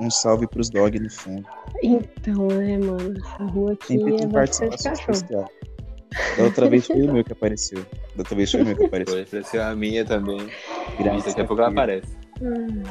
[0.00, 1.46] um salve pros dog no fundo.
[1.82, 3.14] Então, né, mano?
[3.18, 5.12] Essa rua aqui Sempre é bastante participação cachorro.
[5.12, 5.50] especial.
[6.38, 7.82] Da outra vez foi o meu que apareceu.
[8.14, 9.14] Da outra vez foi o meu que apareceu.
[9.14, 10.50] Foi, apareceu a minha também.
[10.98, 12.16] Graças Daqui a pouco ela aparece.
[12.40, 12.82] Hum,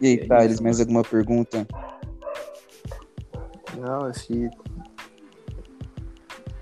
[0.00, 1.66] E aí, É Thales, mais alguma pergunta?
[3.78, 4.50] Não, acho que.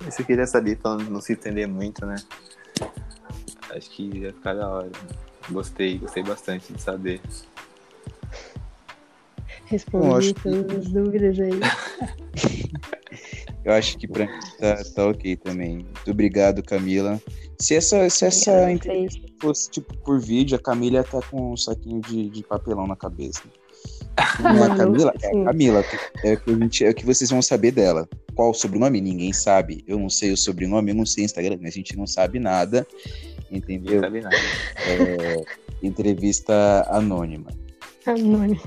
[0.07, 2.17] Isso eu queria saber pra não se entender muito, né?
[3.75, 4.91] Acho que ia ficar da hora.
[5.51, 7.21] Gostei, gostei bastante de saber.
[9.67, 11.51] respondi acho que- todas as dúvidas aí.
[13.65, 15.77] Eu acho que pra mim tá, tá ok também.
[15.77, 17.21] Muito obrigado, Camila.
[17.59, 21.57] Se essa, se essa entrevista fosse tipo por vídeo, a Camila ia tá com um
[21.57, 23.43] saquinho de, de papelão na cabeça.
[24.41, 25.15] Não é a Camila?
[25.23, 25.85] É a Camila.
[26.25, 28.09] É o que, a gente, é o que vocês vão saber dela.
[28.35, 29.01] Qual o sobrenome?
[29.01, 29.85] Ninguém sabe.
[29.87, 32.87] Eu não sei o sobrenome, eu não sei o Instagram, a gente não sabe nada.
[33.51, 34.01] Entendeu?
[34.01, 34.37] sabe nada.
[34.87, 35.45] É,
[35.83, 37.51] entrevista anônima.
[38.07, 38.61] Anônimo.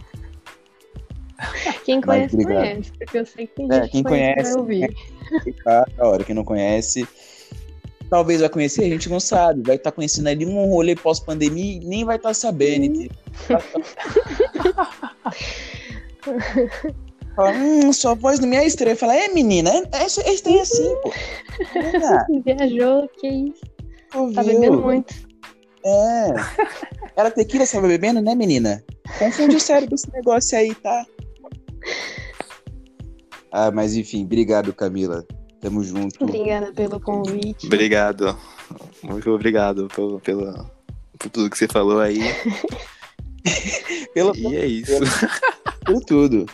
[1.83, 4.61] Quem conhece, conhece, porque eu sei que tem É, gente quem que conhece, conhece, vai
[4.61, 4.95] ouvir.
[5.63, 6.23] Tá, da hora.
[6.23, 7.07] Quem não conhece,
[8.09, 9.61] talvez vai conhecer, a gente não sabe.
[9.63, 12.85] Vai estar conhecendo ali um rolê pós-pandemia e nem vai estar sabendo.
[12.85, 13.11] entendeu?
[17.35, 18.95] Fala, hum, sua voz não me é estranha.
[18.95, 21.11] Fala, é menina, é, é, estranha assim, pô.
[22.45, 23.72] Viajou, que isso.
[24.13, 25.13] Tá bebendo muito.
[25.85, 26.33] É.
[27.15, 28.83] Era tequila que você tava bebendo, né, menina?
[29.19, 31.05] Confunde sério com esse negócio aí, tá?
[33.51, 35.25] Ah, mas enfim, obrigado, Camila.
[35.61, 36.23] Tamo junto.
[36.23, 37.67] Obrigada pelo convite.
[37.67, 38.37] Obrigado.
[39.03, 40.69] Muito obrigado pelo, pelo,
[41.19, 42.19] por tudo que você falou aí.
[44.13, 44.93] Pelo, E é isso.
[45.85, 46.45] por tudo.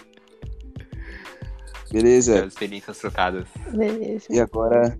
[1.91, 2.33] Beleza?
[2.33, 3.47] Pelas experiências trocadas.
[3.71, 4.25] Beleza.
[4.29, 4.97] E agora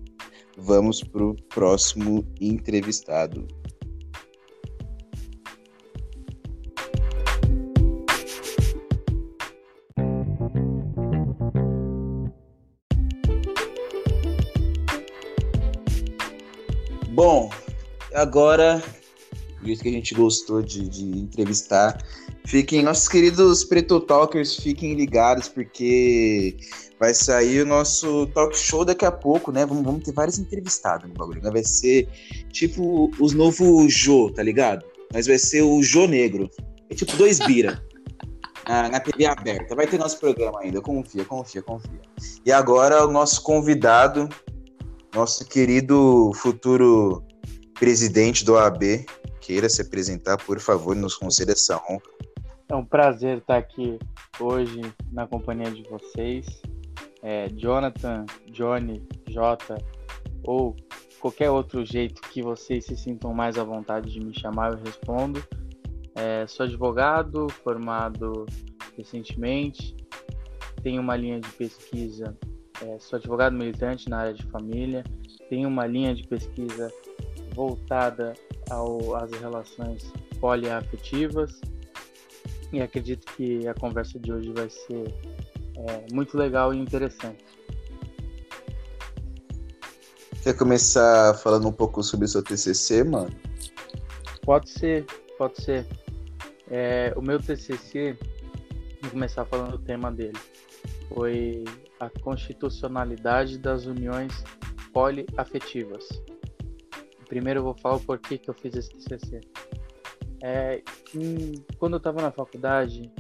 [0.62, 3.48] vamos pro próximo entrevistado.
[17.12, 17.50] Bom,
[18.14, 18.82] agora,
[19.62, 22.02] visto que a gente gostou de, de entrevistar,
[22.46, 26.56] fiquem, nossos queridos Preto Talkers, fiquem ligados, porque
[27.00, 29.66] vai sair o nosso talk show daqui a pouco, né?
[29.66, 31.42] Vamos, vamos ter vários entrevistados no bagulho.
[31.42, 31.50] né?
[31.50, 32.08] Vai ser
[32.52, 34.86] tipo os novos Jô, tá ligado?
[35.14, 36.50] Mas vai ser o Jô Negro.
[36.90, 37.82] É tipo dois bira.
[38.70, 39.76] na, na TV aberta.
[39.76, 40.80] Vai ter nosso programa ainda.
[40.82, 42.02] Confia, confia, confia.
[42.46, 44.30] E agora o nosso convidado,
[45.16, 47.24] nosso querido futuro
[47.74, 49.06] presidente do OAB,
[49.42, 52.02] queira se apresentar, por favor, nos conceda essa honra.
[52.70, 53.98] É um prazer estar aqui
[54.40, 54.82] hoje
[55.12, 56.46] na companhia de vocês.
[57.22, 59.78] É, Jonathan, Johnny, Jota
[60.44, 60.76] ou
[61.20, 65.44] qualquer outro jeito que vocês se sintam mais à vontade de me chamar, eu respondo.
[66.16, 68.46] É, sou advogado, formado
[68.98, 69.96] recentemente,
[70.82, 72.36] tenho uma linha de pesquisa
[72.82, 75.04] é, sou advogado militante na área de família,
[75.50, 76.92] tenho uma linha de pesquisa
[77.54, 78.34] voltada
[78.70, 81.60] ao, às relações poliafetivas
[82.72, 85.14] e acredito que a conversa de hoje vai ser
[85.88, 87.44] é, muito legal e interessante.
[90.44, 93.30] Quer começar falando um pouco sobre o seu TCC, mano?
[94.44, 95.06] Pode ser,
[95.38, 95.86] pode ser.
[96.70, 98.18] É, o meu TCC,
[99.02, 100.38] vou começar falando o tema dele,
[101.10, 101.66] foi
[102.00, 104.44] a constitucionalidade das uniões
[104.94, 106.08] poliafetivas.
[107.28, 109.42] Primeiro eu vou falar o porquê que eu fiz esse TCC.
[110.42, 110.82] É,
[111.14, 113.12] em, quando eu estava na faculdade,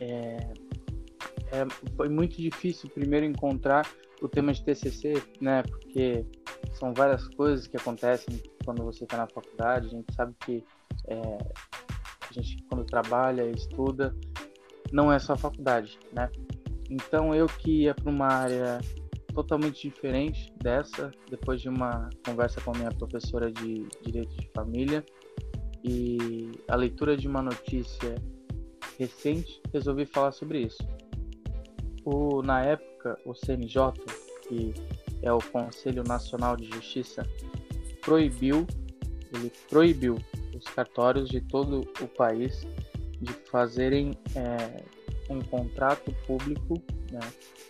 [0.00, 0.52] é,
[1.52, 3.86] é, foi muito difícil primeiro encontrar
[4.20, 5.62] o tema de TCC, né?
[5.62, 6.24] Porque
[6.74, 9.86] são várias coisas que acontecem quando você está na faculdade.
[9.86, 10.64] A gente sabe que
[11.06, 11.20] é,
[12.28, 14.14] a gente quando trabalha, estuda,
[14.92, 16.30] não é só faculdade, né?
[16.90, 18.80] Então eu que ia para uma área
[19.34, 25.04] totalmente diferente dessa, depois de uma conversa com a minha professora de direito de família
[25.84, 28.16] e a leitura de uma notícia
[28.98, 30.78] recente, resolvi falar sobre isso.
[32.10, 33.92] O, na época, o CNJ,
[34.48, 34.72] que
[35.20, 37.22] é o Conselho Nacional de Justiça,
[38.00, 38.66] proibiu,
[39.34, 40.16] ele proibiu
[40.56, 42.66] os cartórios de todo o país
[43.20, 44.82] de fazerem é,
[45.28, 46.82] um contrato público,
[47.12, 47.20] né,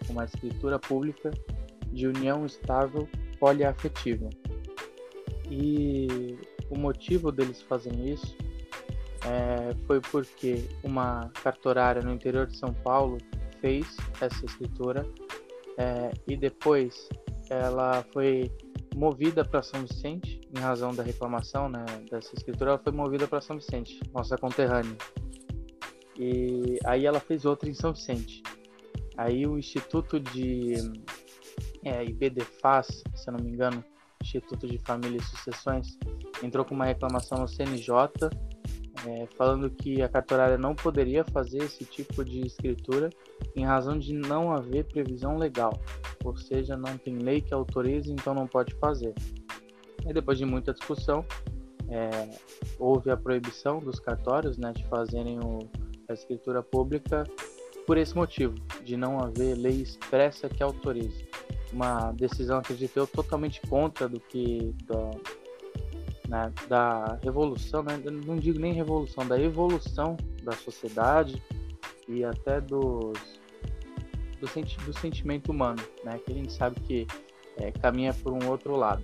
[0.08, 1.32] uma escritura pública
[1.90, 3.08] de união estável
[3.40, 4.30] poliafetiva.
[5.50, 6.38] E
[6.70, 8.36] o motivo deles fazerem isso
[9.26, 13.18] é, foi porque uma cartorária no interior de São Paulo
[13.60, 15.06] fez essa escritura
[15.78, 17.08] é, e depois
[17.50, 18.50] ela foi
[18.94, 23.40] movida para São Vicente em razão da reclamação né, dessa escritura ela foi movida para
[23.40, 24.96] São Vicente nossa conterrânea.
[26.18, 28.42] E aí ela fez outra em São Vicente.
[29.16, 30.74] Aí o Instituto de
[31.84, 33.84] é, IBDFAS se não me engano
[34.22, 35.96] Instituto de Família e Sucessões
[36.42, 37.92] entrou com uma reclamação no CNJ
[39.06, 43.10] é, falando que a cartorária não poderia fazer esse tipo de escritura
[43.54, 45.72] em razão de não haver previsão legal,
[46.24, 49.14] ou seja, não tem lei que autorize, então não pode fazer.
[50.06, 51.24] E depois de muita discussão,
[51.88, 52.30] é,
[52.78, 55.68] houve a proibição dos cartórios né, de fazerem o,
[56.08, 57.24] a escritura pública
[57.86, 61.26] por esse motivo, de não haver lei expressa que autorize.
[61.72, 65.10] Uma decisão, acredito eu, totalmente contra do que da,
[66.28, 71.42] né, da revolução, né, não digo nem revolução, da evolução da sociedade
[72.06, 73.18] e até dos,
[74.38, 77.06] do, senti do sentimento humano, né, que a gente sabe que
[77.56, 79.02] é, caminha por um outro lado.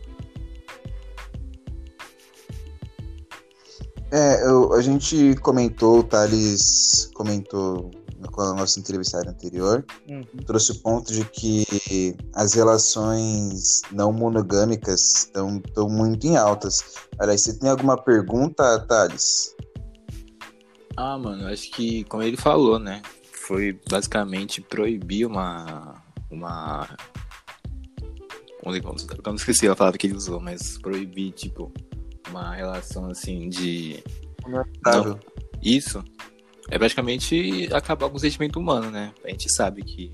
[4.13, 7.91] É, eu, a gente comentou, o Thales comentou
[8.31, 10.23] com a nossa entrevistada anterior, uhum.
[10.47, 16.97] trouxe o ponto de que as relações não monogâmicas estão, estão muito em altas.
[17.19, 19.55] Aliás, você tem alguma pergunta, Thales?
[20.97, 23.03] Ah, mano, acho que, como ele falou, né?
[23.33, 26.03] Foi basicamente proibir uma.
[26.31, 26.89] uma.
[28.65, 28.73] Eu
[29.27, 31.71] não esqueci a palavra que ele usou, mas proibir, tipo,
[32.31, 34.03] uma relação assim de.
[34.47, 34.65] Não,
[35.63, 36.03] isso
[36.71, 39.13] é praticamente acabar com o sentimento humano, né?
[39.25, 40.11] A gente sabe que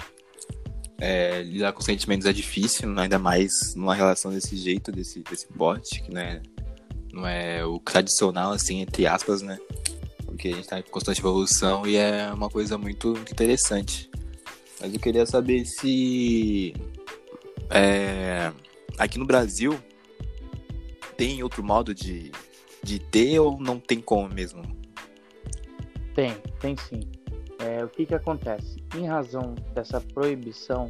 [1.01, 6.03] é, lidar com sentimentos é difícil, ainda mais numa relação desse jeito, desse, desse bote,
[6.03, 6.43] que não é,
[7.13, 9.59] não é o tradicional, assim, entre aspas, né?
[10.27, 14.11] Porque a gente tá em constante evolução e é uma coisa muito interessante.
[14.81, 16.75] Mas eu queria saber se
[17.71, 18.53] é,
[18.99, 19.79] aqui no Brasil
[21.17, 22.31] tem outro modo de,
[22.83, 24.80] de ter ou não tem como mesmo?
[26.21, 27.01] Tem, tem sim.
[27.61, 28.77] É, o que, que acontece?
[28.95, 30.87] Em razão dessa proibição,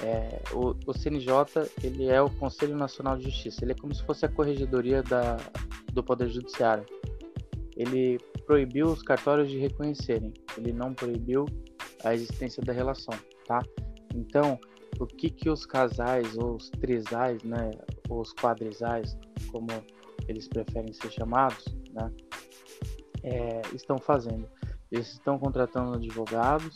[0.00, 3.64] é, o, o, CNJ ele é o Conselho Nacional de Justiça.
[3.64, 5.36] Ele é como se fosse a corregedoria da,
[5.92, 6.86] do Poder Judiciário.
[7.76, 10.32] Ele proibiu os cartórios de reconhecerem.
[10.56, 11.44] Ele não proibiu
[12.04, 13.58] a existência da relação, tá?
[14.14, 14.60] Então,
[15.00, 17.72] o que que os casais ou os trisais, né,
[18.08, 19.18] ou os quadrisais,
[19.50, 19.66] como
[20.28, 22.12] eles preferem ser chamados, né?
[23.22, 24.48] É, estão fazendo.
[24.90, 26.74] Eles estão contratando advogados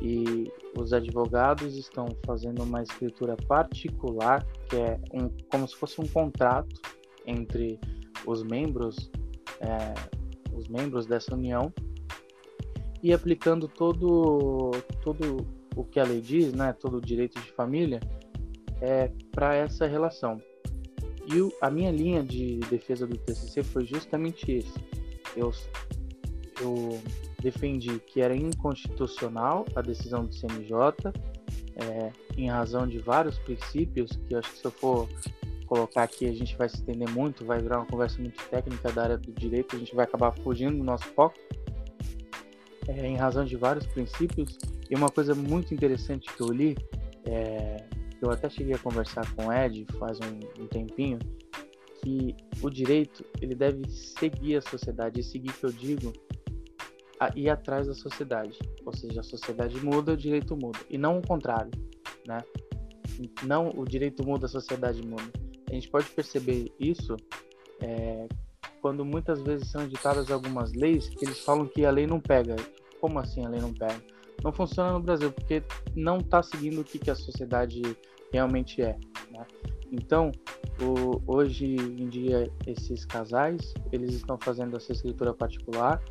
[0.00, 6.06] e os advogados estão fazendo uma escritura particular, que é um, como se fosse um
[6.06, 6.80] contrato
[7.26, 7.78] entre
[8.26, 9.10] os membros,
[9.60, 9.94] é,
[10.54, 11.72] os membros dessa união
[13.02, 14.70] e aplicando todo,
[15.02, 18.00] todo o que a lei diz, né, todo o direito de família,
[18.80, 20.40] é, para essa relação.
[21.26, 24.74] E o, a minha linha de defesa do TCC foi justamente isso
[25.36, 25.52] eu,
[26.60, 27.00] eu
[27.40, 31.12] defendi que era inconstitucional a decisão do CNJ,
[31.76, 35.08] é, em razão de vários princípios, que acho que se eu for
[35.66, 39.02] colocar aqui a gente vai se entender muito, vai virar uma conversa muito técnica da
[39.04, 41.38] área do direito, a gente vai acabar fugindo do nosso foco,
[42.88, 44.58] é, em razão de vários princípios.
[44.90, 46.76] E uma coisa muito interessante que eu li,
[47.24, 47.76] é,
[48.20, 51.18] eu até cheguei a conversar com o Ed faz um, um tempinho,
[52.02, 56.12] que o direito ele deve seguir a sociedade, e seguir que eu digo,
[57.18, 58.58] a ir atrás da sociedade.
[58.84, 60.78] Ou seja, a sociedade muda, o direito muda.
[60.88, 61.70] E não o contrário,
[62.26, 62.38] né?
[63.44, 65.30] Não o direito muda, a sociedade muda
[65.70, 67.16] a gente pode perceber isso
[67.80, 68.26] é,
[68.80, 72.56] quando muitas vezes são editadas algumas leis que eles falam que a lei não pega.
[73.00, 74.02] Como assim a lei não pega?
[74.42, 75.62] Não funciona no Brasil porque
[75.94, 77.82] não está seguindo o que, que a sociedade
[78.32, 78.98] realmente é.
[79.30, 79.46] Né?
[79.92, 80.32] Então,
[80.80, 86.02] o, hoje em dia, esses casais eles estão fazendo essa escritura particular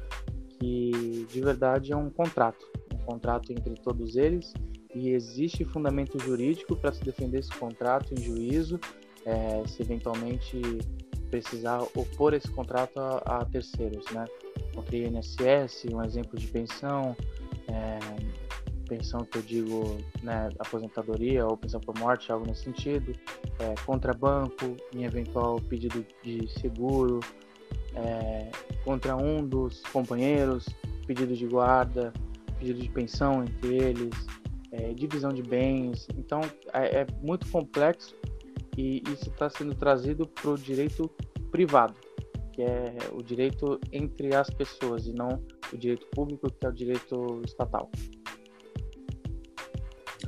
[0.60, 4.54] que de verdade é um contrato, um contrato entre todos eles
[4.94, 8.80] e existe fundamento jurídico para se defender esse contrato em juízo
[9.26, 10.62] é, se eventualmente
[11.30, 14.26] precisar opor esse contrato a, a terceiros, né?
[14.74, 17.16] Contra INSS, um exemplo de pensão,
[17.68, 18.00] é,
[18.90, 23.14] pensão que eu digo, né, aposentadoria ou pensão por morte, algo nesse sentido,
[23.60, 27.20] é, contra banco, em eventual pedido de seguro,
[27.96, 28.50] é,
[28.84, 30.66] contra um dos companheiros,
[31.06, 32.12] pedido de guarda,
[32.58, 34.14] pedido de pensão entre eles,
[34.72, 36.08] é, divisão de bens.
[36.18, 36.42] Então
[36.74, 38.16] é, é muito complexo
[38.76, 41.10] e isso está sendo trazido para o direito
[41.52, 41.96] privado,
[42.54, 46.74] que é o direito entre as pessoas e não o direito público, que é o
[46.74, 47.90] direito estatal.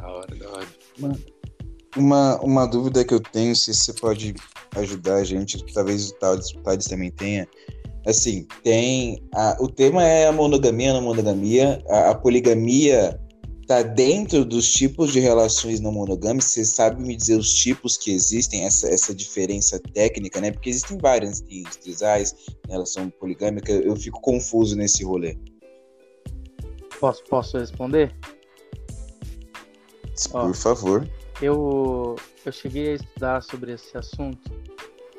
[0.01, 0.67] Da hora, da hora.
[1.95, 4.33] Uma, uma dúvida que eu tenho, se você pode
[4.75, 7.47] ajudar a gente, talvez o Thales também tenha.
[8.07, 9.21] Assim, tem.
[9.35, 11.83] A, o tema é a monogamia, não monogamia.
[11.87, 13.19] A, a poligamia
[13.61, 16.49] está dentro dos tipos de relações não monogâmicas?
[16.49, 20.51] Você sabe me dizer os tipos que existem, essa, essa diferença técnica, né?
[20.51, 22.35] Porque existem várias, tem os trisais,
[22.67, 25.37] relação poligâmica, eu fico confuso nesse rolê.
[26.99, 28.15] Posso, posso responder?
[30.31, 31.07] Por Ó, favor.
[31.41, 34.51] Eu, eu cheguei a estudar sobre esse assunto,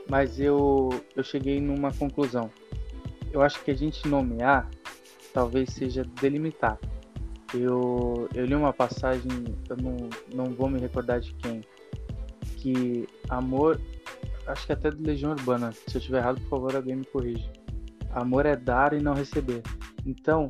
[0.08, 2.50] mas eu, eu cheguei numa conclusão.
[3.32, 4.68] Eu acho que a gente nomear
[5.32, 6.78] talvez seja delimitar
[7.54, 9.30] eu, eu li uma passagem,
[9.68, 9.96] eu não,
[10.34, 11.62] não vou me recordar de quem,
[12.56, 13.80] que amor,
[14.46, 17.50] acho que até do Legião Urbana, se eu estiver errado, por favor, alguém me corrija.
[18.10, 19.62] Amor é dar e não receber.
[20.06, 20.48] Então,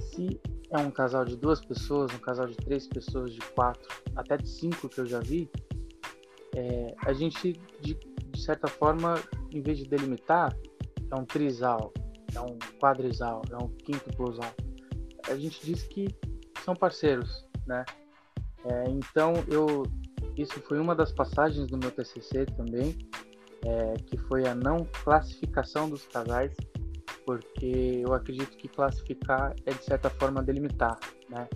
[0.00, 0.40] se
[0.76, 4.48] é um casal de duas pessoas, um casal de três pessoas, de quatro, até de
[4.48, 5.50] cinco que eu já vi,
[6.56, 9.14] é, a gente, de, de certa forma,
[9.52, 10.56] em vez de delimitar,
[11.10, 11.92] é um trisal,
[12.34, 14.52] é um quadrisal, é um quinto plusal
[15.30, 16.08] a gente diz que
[16.64, 17.84] são parceiros, né?
[18.64, 19.82] É, então eu
[20.36, 22.96] isso foi uma das passagens do meu TCC também,
[23.64, 26.56] é, que foi a não classificação dos casais,
[27.24, 30.98] porque eu acredito que classificar é de certa forma delimitar,
[31.28, 31.48] né?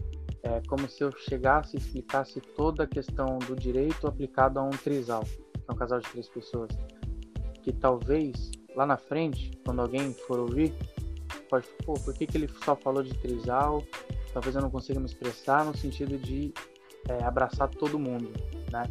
[0.43, 4.71] É como se eu chegasse e explicasse toda a questão do direito aplicado a um
[4.71, 6.71] trisal, que é um casal de três pessoas,
[7.62, 10.73] que talvez lá na frente, quando alguém for ouvir,
[11.51, 13.83] pode, pô, por que, que ele só falou de trisal?
[14.33, 16.53] Talvez eu não consiga me expressar no sentido de
[17.09, 18.31] é, abraçar todo mundo,
[18.71, 18.85] né?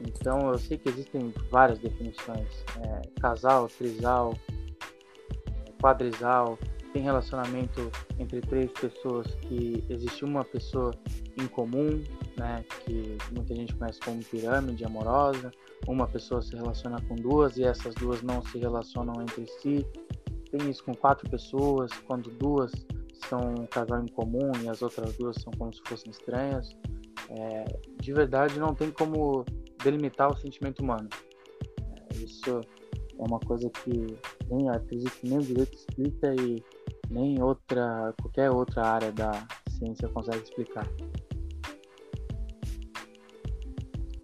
[0.00, 2.48] Então eu sei que existem várias definições:
[2.82, 4.34] é, casal, trisal,
[5.80, 6.58] quadrisal.
[6.92, 10.92] Tem relacionamento entre três pessoas que existe uma pessoa
[11.36, 12.02] em comum,
[12.38, 12.64] né?
[12.84, 15.50] Que muita gente conhece como pirâmide amorosa.
[15.86, 19.86] Uma pessoa se relaciona com duas e essas duas não se relacionam entre si
[20.50, 22.72] tem isso com quatro pessoas, quando duas
[23.28, 26.76] são um casal em comum e as outras duas são como se fossem estranhas.
[27.30, 27.64] É,
[28.00, 29.44] de verdade, não tem como
[29.82, 31.08] delimitar o sentimento humano.
[31.78, 32.60] É, isso
[33.18, 34.16] é uma coisa que
[34.50, 36.62] nem acredito nem o direito explica e
[37.10, 39.46] nem outra qualquer outra área da
[39.78, 40.88] ciência consegue explicar.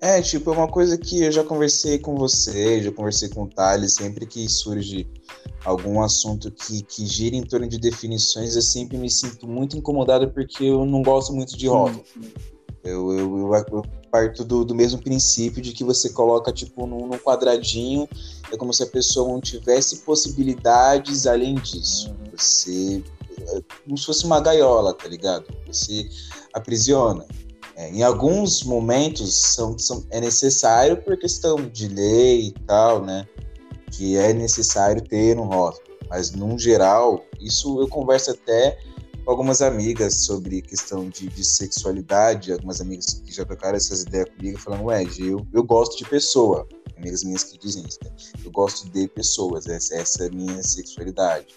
[0.01, 3.49] É, tipo, é uma coisa que eu já conversei com você, já conversei com o
[3.49, 5.09] Thales, sempre que surge
[5.65, 10.29] algum assunto que, que gira em torno de definições, eu sempre me sinto muito incomodado
[10.33, 12.05] porque eu não gosto muito de rótulo.
[12.83, 17.07] Eu, eu, eu, eu, parto do, do mesmo princípio de que você coloca, tipo, num,
[17.07, 18.09] num, quadradinho,
[18.53, 22.11] é como se a pessoa não tivesse possibilidades além disso.
[22.11, 22.37] Uhum.
[22.37, 23.03] Você.
[23.41, 25.47] É como se fosse uma gaiola, tá ligado?
[25.67, 26.09] Você
[26.53, 27.27] aprisiona.
[27.75, 33.27] É, em alguns momentos são, são, é necessário por questão de lei e tal, né?
[33.91, 35.83] Que é necessário ter um rótulo.
[36.11, 38.79] Mas, num geral, isso eu converso até
[39.25, 44.29] com algumas amigas sobre questão de, de sexualidade, algumas amigas que já tocaram essas ideias
[44.37, 46.69] comigo, falando, ué, eu, eu gosto de pessoa.
[47.03, 48.11] Amigas minhas que dizem isso, né?
[48.45, 51.49] Eu gosto de pessoas, essa, essa é a minha sexualidade.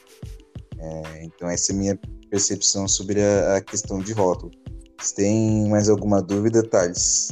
[0.80, 4.52] É, então, essa é a minha percepção sobre a, a questão de rótulo.
[5.00, 7.32] Você tem mais alguma dúvida, Thales?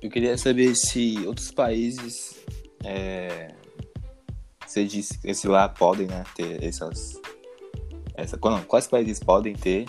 [0.00, 2.36] Eu queria saber se outros países,
[2.84, 3.52] é,
[4.64, 7.20] você disse esse lá podem né, ter essas,
[8.14, 9.86] essa, não, quais países podem ter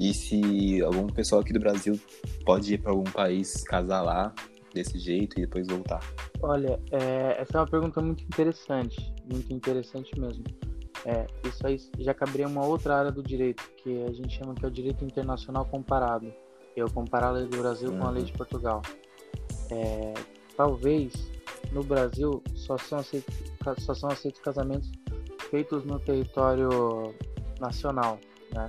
[0.00, 2.00] e se algum pessoal aqui do Brasil
[2.44, 4.34] pode ir para algum país casar lá
[4.74, 6.00] desse jeito e depois voltar.
[6.40, 10.44] Olha, é, essa é uma pergunta muito interessante, muito interessante mesmo.
[11.04, 14.64] É, isso aí já caberia uma outra área do direito, que a gente chama que
[14.64, 16.32] é o direito internacional comparado.
[16.76, 17.98] Eu comparar a lei do Brasil uhum.
[17.98, 18.80] com a lei de Portugal.
[19.70, 20.14] É,
[20.56, 21.12] talvez
[21.72, 23.34] no Brasil só são, aceitos,
[23.78, 24.90] só são aceitos casamentos
[25.50, 27.14] feitos no território
[27.60, 28.18] nacional,
[28.52, 28.68] né?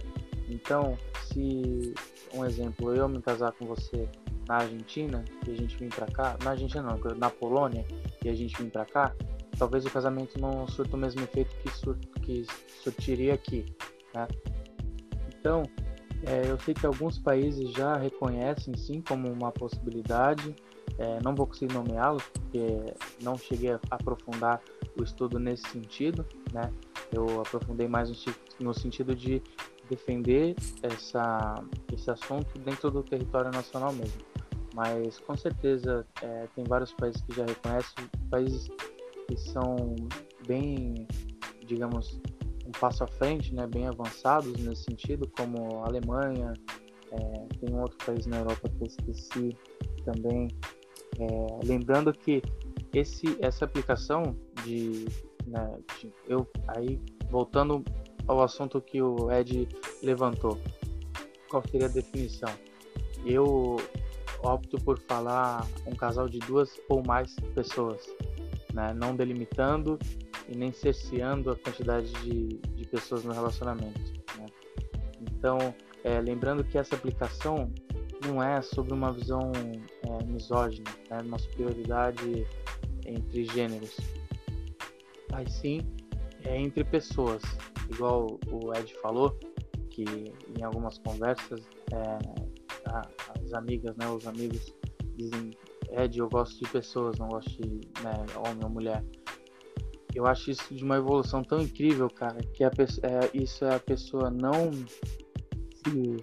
[0.50, 1.94] Então, se
[2.34, 4.10] um exemplo, eu me casar com você
[4.48, 7.86] na Argentina e a gente vir para cá, na Argentina não, na Polônia
[8.24, 9.14] e a gente vir para cá,
[9.58, 12.46] talvez o casamento não surta o mesmo efeito que, sur que
[12.84, 13.66] surtiria aqui,
[14.14, 14.28] né?
[15.40, 15.64] Então,
[16.26, 20.56] é, eu sei que alguns países já reconhecem sim como uma possibilidade.
[20.98, 24.62] É, não vou conseguir nomeá-los porque não cheguei a aprofundar
[24.98, 26.72] o estudo nesse sentido, né?
[27.12, 28.10] Eu aprofundei mais
[28.60, 29.42] no, sentido de
[29.90, 34.33] defender essa, esse assunto dentro do território nacional mesmo.
[34.74, 38.68] Mas com certeza é, tem vários países que já reconhecem, países
[39.28, 39.96] que são
[40.48, 41.08] bem,
[41.66, 42.20] digamos,
[42.66, 46.54] um passo à frente, né, bem avançados nesse sentido, como a Alemanha,
[47.12, 49.58] é, tem um outro país na Europa que eu esqueci
[50.04, 50.48] também.
[51.20, 52.42] É, lembrando que
[52.94, 55.06] esse, essa aplicação de,
[55.46, 57.00] né, de, eu aí
[57.30, 57.84] voltando
[58.28, 59.68] ao assunto que o Ed
[60.02, 60.58] levantou,
[61.50, 62.50] qual seria a definição?
[63.26, 63.78] Eu
[64.44, 68.06] opto por falar um casal de duas ou mais pessoas,
[68.74, 68.94] né?
[68.94, 69.98] não delimitando
[70.48, 74.14] e nem cerceando a quantidade de, de pessoas no relacionamento.
[74.38, 74.46] Né?
[75.22, 75.58] Então,
[76.04, 77.72] é, lembrando que essa aplicação
[78.26, 79.52] não é sobre uma visão
[80.04, 81.20] é, misógina, né?
[81.24, 82.46] uma superioridade
[83.06, 83.98] entre gêneros,
[85.32, 85.82] mas sim
[86.46, 87.42] é entre pessoas,
[87.90, 89.38] igual o Ed falou,
[89.90, 90.04] que
[90.58, 92.43] em algumas conversas é,
[92.94, 94.74] as amigas, né, os amigos
[95.16, 95.52] dizem
[95.92, 99.04] Ed, eu gosto de pessoas, não gosto de né, homem ou mulher.
[100.16, 103.80] Eu acho isso de uma evolução tão incrível, cara, que a é, isso é a
[103.80, 106.18] pessoa não se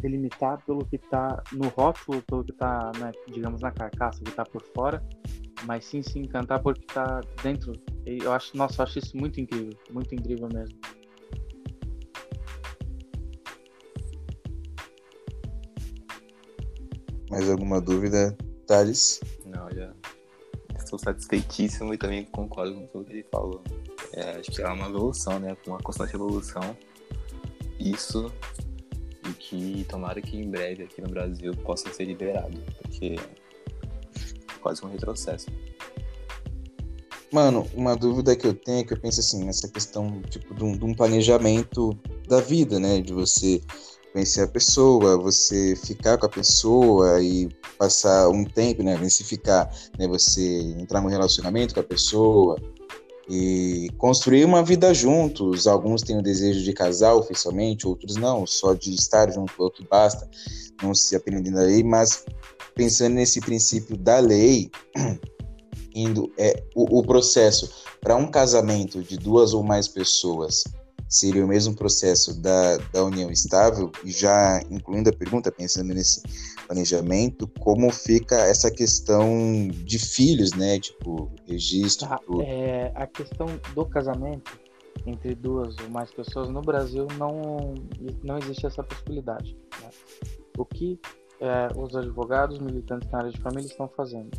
[0.00, 4.44] delimitar pelo que está no rótulo, pelo que está, né, digamos, na carcaça, que está
[4.44, 5.02] por fora,
[5.64, 7.72] mas sim se encantar porque está dentro.
[8.06, 10.78] Eu acho, nossa, eu acho isso muito incrível, muito incrível mesmo.
[17.30, 19.20] Mais alguma dúvida, Thales?
[19.44, 19.92] Não, já
[20.78, 23.62] estou satisfeitíssimo e também concordo com tudo que ele falou.
[24.14, 25.56] É, acho que é uma evolução, né?
[25.66, 26.76] Uma constante evolução.
[27.78, 28.32] Isso
[29.28, 34.84] e que tomara que em breve aqui no Brasil possa ser liberado, porque é quase
[34.84, 35.46] um retrocesso.
[37.30, 40.64] Mano, uma dúvida que eu tenho é que eu penso assim, nessa questão tipo de
[40.64, 41.90] um, de um planejamento
[42.26, 43.02] da vida, né?
[43.02, 43.60] De você
[44.12, 47.48] conhecer a pessoa, você ficar com a pessoa e
[47.78, 48.96] passar um tempo, né?
[49.08, 50.06] Se ficar, né?
[50.08, 52.56] Você entrar num relacionamento com a pessoa
[53.28, 55.66] e construir uma vida juntos.
[55.66, 59.86] Alguns têm o desejo de casar oficialmente, outros não, só de estar junto o que
[59.86, 60.28] basta,
[60.82, 62.24] não se aprendendo a lei, mas
[62.74, 64.70] pensando nesse princípio da lei,
[65.94, 70.64] indo é o, o processo para um casamento de duas ou mais pessoas
[71.08, 76.22] seria o mesmo processo da, da união estável, e já incluindo a pergunta, pensando nesse
[76.66, 80.78] planejamento, como fica essa questão de filhos, né?
[80.78, 82.06] Tipo, registro.
[82.10, 84.58] Ah, é, a questão do casamento
[85.06, 87.74] entre duas ou mais pessoas no Brasil não,
[88.22, 89.56] não existe essa possibilidade.
[89.80, 89.90] Né?
[90.58, 91.00] O que
[91.40, 94.30] é, os advogados militantes na área de família estão fazendo?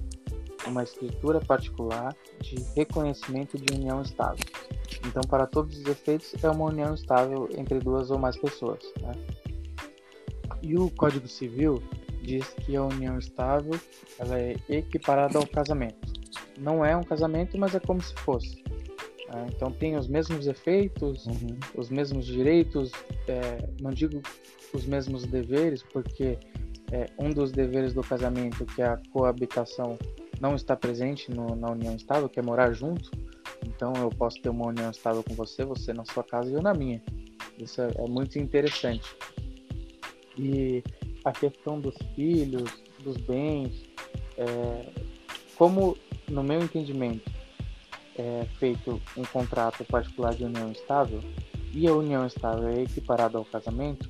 [0.67, 4.45] Uma escritura particular de reconhecimento de união estável.
[5.05, 8.83] Então, para todos os efeitos, é uma união estável entre duas ou mais pessoas.
[9.01, 9.11] Né?
[10.61, 11.81] E o Código Civil
[12.21, 13.79] diz que a união estável
[14.19, 16.13] ela é equiparada ao casamento.
[16.57, 18.61] Não é um casamento, mas é como se fosse.
[19.29, 19.47] Né?
[19.55, 21.57] então tem os mesmos efeitos, uhum.
[21.75, 22.91] os mesmos direitos,
[23.27, 24.21] é, não digo
[24.73, 26.37] os mesmos deveres, porque
[26.91, 29.97] é, um dos deveres do casamento, que é a coabitação,
[30.39, 33.11] não está presente no, na união estável, que é morar junto.
[33.65, 36.61] Então eu posso ter uma união estável com você, você na sua casa e eu
[36.61, 37.01] na minha.
[37.57, 39.15] Isso é, é muito interessante.
[40.37, 40.83] E
[41.25, 42.71] a questão dos filhos,
[43.03, 43.83] dos bens,
[44.37, 44.85] é,
[45.57, 45.97] como
[46.29, 47.29] no meu entendimento
[48.17, 51.21] é feito um contrato particular de união estável
[51.73, 54.09] e a união estável é equiparada ao casamento,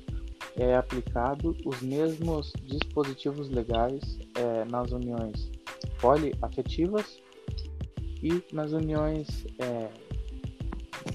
[0.56, 5.50] é aplicado os mesmos dispositivos legais é, nas uniões
[6.00, 7.20] poliafetivas
[8.22, 9.90] e nas uniões é,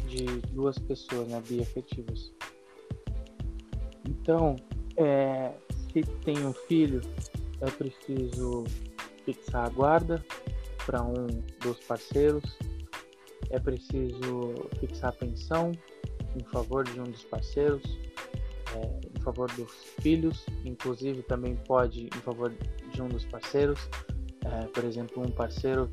[0.07, 2.31] de duas pessoas, né, biafetivas.
[4.07, 4.55] Então,
[4.97, 5.51] é,
[5.91, 7.01] se tem um filho,
[7.61, 8.63] é preciso
[9.23, 10.25] fixar a guarda
[10.85, 11.27] para um
[11.61, 12.57] dos parceiros,
[13.49, 15.71] é preciso fixar a pensão
[16.35, 17.83] em favor de um dos parceiros,
[18.75, 22.53] é, favor dos filhos, inclusive também pode em favor
[22.91, 23.79] de um dos parceiros.
[24.45, 25.89] É, por exemplo, um parceiro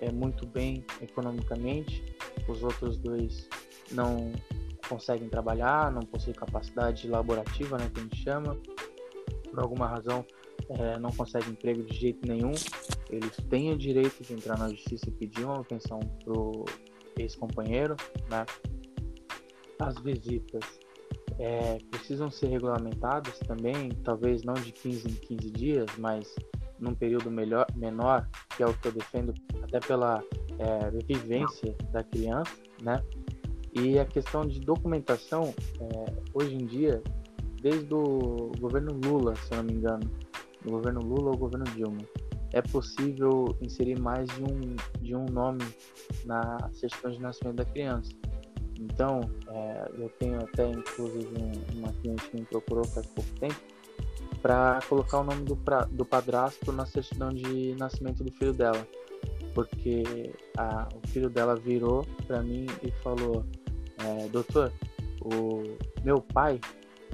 [0.00, 2.04] é muito bem economicamente,
[2.46, 3.48] os outros dois
[3.90, 4.32] não
[4.88, 8.56] conseguem trabalhar, não possuem capacidade laborativa, né, que a gente chama,
[9.50, 10.24] por alguma razão
[10.68, 12.52] é, não conseguem emprego de jeito nenhum,
[13.10, 16.64] eles têm o direito de entrar na justiça e pedir uma pensão pro
[17.18, 17.96] ex-companheiro,
[18.28, 18.44] né?
[19.78, 20.64] As visitas
[21.38, 26.34] é, precisam ser regulamentadas também, talvez não de 15 em 15 dias, mas
[26.78, 30.22] num período melhor, menor, que é o que eu defendo até pela
[30.58, 33.02] é, vivência da criança, né?
[33.72, 37.02] E a questão de documentação, é, hoje em dia,
[37.60, 40.10] desde o governo Lula, se eu não me engano,
[40.64, 42.02] o governo Lula ou governo Dilma,
[42.52, 45.64] é possível inserir mais de um, de um nome
[46.24, 48.12] na certidão de nascimento da criança.
[48.78, 53.56] Então, é, eu tenho até inclusive um, uma cliente que me procurou faz pouco tempo
[54.42, 58.86] para colocar o nome do, pra, do padrasto na certidão de nascimento do filho dela.
[59.54, 63.44] Porque a, o filho dela virou para mim e falou:
[64.04, 64.72] é, Doutor,
[65.22, 66.60] o meu pai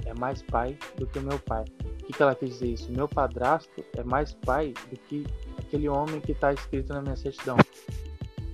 [0.05, 1.63] é mais pai do que o meu pai.
[1.83, 2.91] O que, que ela quis dizer isso?
[2.91, 5.25] Meu padrasto é mais pai do que
[5.57, 7.55] aquele homem que está escrito na minha certidão.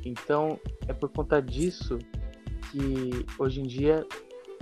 [0.05, 1.97] Então, é por conta disso
[2.71, 4.05] que hoje em dia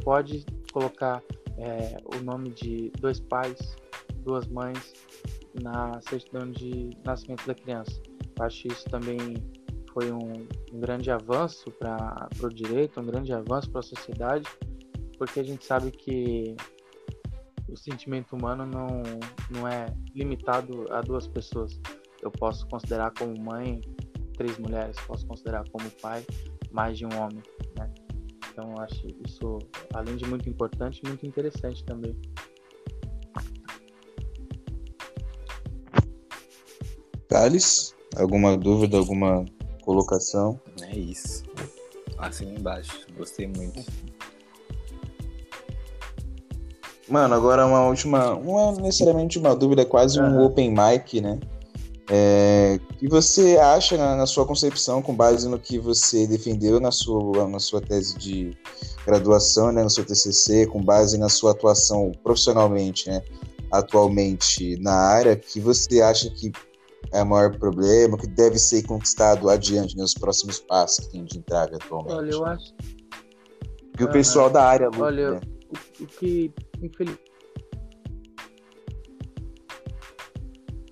[0.03, 1.21] pode colocar
[1.57, 3.75] é, o nome de dois pais,
[4.23, 4.93] duas mães
[5.61, 8.01] na certidão de nascimento da criança.
[8.37, 9.17] Eu acho que isso também
[9.91, 14.47] foi um, um grande avanço para o direito, um grande avanço para a sociedade,
[15.17, 16.55] porque a gente sabe que
[17.67, 19.01] o sentimento humano não,
[19.49, 21.79] não é limitado a duas pessoas.
[22.21, 23.81] Eu posso considerar como mãe
[24.35, 26.23] três mulheres, posso considerar como pai
[26.71, 27.41] mais de um homem?
[28.57, 29.59] Então eu acho isso,
[29.93, 32.19] além de muito importante, muito interessante também.
[37.27, 39.45] Thales, alguma dúvida, alguma
[39.83, 40.59] colocação?
[40.81, 41.43] É isso.
[42.17, 43.05] Assim embaixo.
[43.15, 43.85] Gostei muito.
[47.07, 51.39] Mano, agora uma última, não é necessariamente uma dúvida, é quase um open mic, né?
[52.09, 56.91] É, que você acha na, na, sua concepção, com base no que você defendeu na
[56.91, 58.57] sua, na sua tese de
[59.05, 63.21] graduação, né, no seu TCC, com base na sua atuação profissionalmente, né,
[63.71, 66.51] atualmente na área, que você acha que
[67.11, 71.23] é o maior problema, que deve ser conquistado adiante nos né, próximos passos que tem
[71.23, 72.15] de entrave atualmente?
[72.15, 72.73] Olha, eu acho.
[73.95, 75.41] Que o pessoal da área luta, Olha, né?
[75.99, 77.27] o, o que infelizmente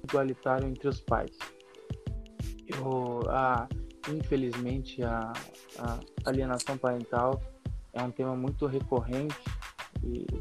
[0.04, 1.32] igualitário entre os pais.
[2.78, 3.68] Eu, a,
[4.10, 5.34] infelizmente a,
[5.80, 7.42] a alienação parental
[7.94, 9.36] é um tema muito recorrente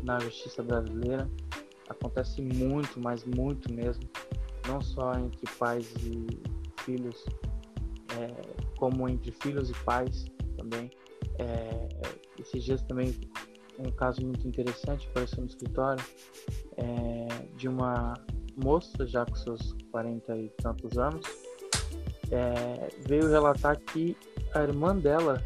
[0.03, 1.28] na justiça brasileira.
[1.89, 4.03] Acontece muito, mas muito mesmo,
[4.66, 6.26] não só entre pais e
[6.80, 7.24] filhos,
[8.18, 10.24] é, como entre filhos e pais
[10.57, 10.91] também.
[11.39, 11.89] É,
[12.39, 13.14] esses dias também
[13.78, 16.05] um caso muito interessante apareceu no escritório
[16.76, 17.26] é,
[17.57, 18.14] de uma
[18.57, 21.26] moça, já com seus 40 e tantos anos,
[22.35, 24.16] é, veio relatar que
[24.55, 25.43] a irmã dela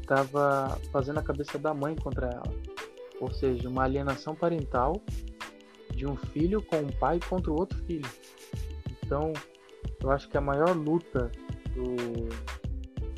[0.00, 2.52] estava fazendo a cabeça da mãe contra ela.
[3.20, 5.00] Ou seja, uma alienação parental
[5.94, 8.08] de um filho com um pai contra o outro filho.
[9.04, 9.32] Então,
[10.02, 11.30] eu acho que a maior luta
[11.74, 11.96] do,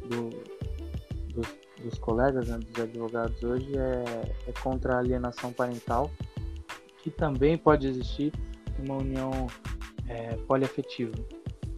[0.08, 0.30] do,
[1.32, 1.46] dos,
[1.82, 6.10] dos colegas, né, dos advogados hoje é, é contra a alienação parental,
[6.98, 8.32] que também pode existir
[8.78, 9.46] uma união
[10.08, 11.14] é, poliafetiva.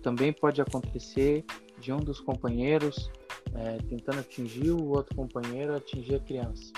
[0.04, 1.46] Também pode acontecer
[1.80, 3.10] de um dos companheiros
[3.54, 6.70] é, tentando atingir o outro companheiro, atingir a criança.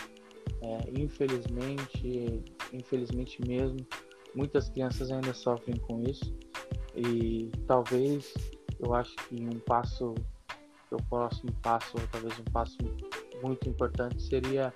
[0.63, 3.85] É, infelizmente, infelizmente mesmo,
[4.33, 6.33] muitas crianças ainda sofrem com isso
[6.95, 8.33] e talvez
[8.79, 10.15] eu acho que um passo,
[10.93, 12.79] o próximo passo, ou talvez um passo
[13.43, 14.73] muito importante seria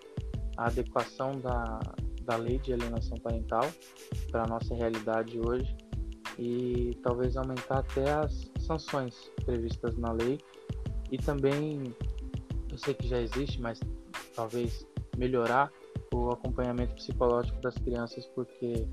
[0.56, 1.78] a adequação da,
[2.22, 3.70] da lei de alienação parental
[4.32, 5.89] para a nossa realidade hoje
[6.40, 9.14] e talvez aumentar até as sanções
[9.44, 10.40] previstas na lei
[11.12, 11.94] e também
[12.72, 13.78] eu sei que já existe, mas
[14.34, 14.86] talvez
[15.18, 15.70] melhorar
[16.14, 18.86] o acompanhamento psicológico das crianças porque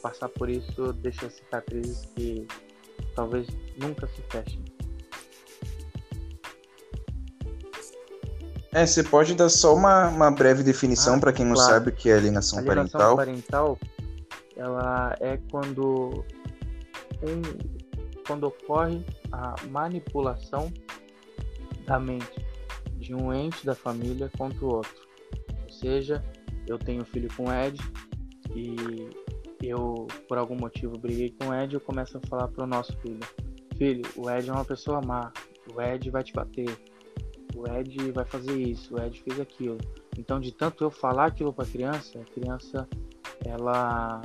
[0.00, 2.46] passar por isso deixa cicatrizes que
[3.16, 4.64] talvez nunca se fechem.
[8.72, 11.72] É, você pode dar só uma, uma breve definição Ah, para quem não claro.
[11.72, 13.16] sabe o que é alienação, alienação parental.
[13.16, 13.78] parental
[14.54, 16.24] ela é quando
[17.22, 17.42] um,
[18.26, 20.72] quando ocorre a manipulação
[21.86, 22.44] da mente
[22.98, 25.06] de um ente da família contra o outro.
[25.64, 26.24] Ou seja,
[26.66, 27.78] eu tenho filho com o Ed
[28.54, 29.08] e
[29.62, 33.20] eu por algum motivo briguei com o Ed, eu começo a falar pro nosso filho:
[33.76, 35.32] "Filho, o Ed é uma pessoa má.
[35.74, 36.76] O Ed vai te bater.
[37.54, 39.78] O Ed vai fazer isso, o Ed fez aquilo".
[40.18, 42.88] Então, de tanto eu falar aquilo para a criança, a criança
[43.44, 44.20] ela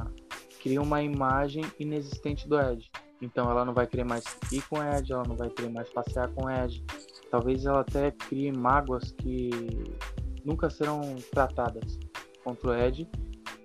[0.61, 2.89] cria uma imagem inexistente do Ed.
[3.21, 5.89] Então, ela não vai querer mais ir com o Ed, ela não vai querer mais
[5.89, 6.83] passear com o Ed.
[7.29, 9.49] Talvez ela até crie mágoas que
[10.43, 11.01] nunca serão
[11.31, 11.99] tratadas
[12.43, 13.07] contra o Ed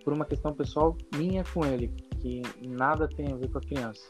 [0.04, 1.88] por uma questão pessoal minha com ele,
[2.20, 4.08] que nada tem a ver com a criança.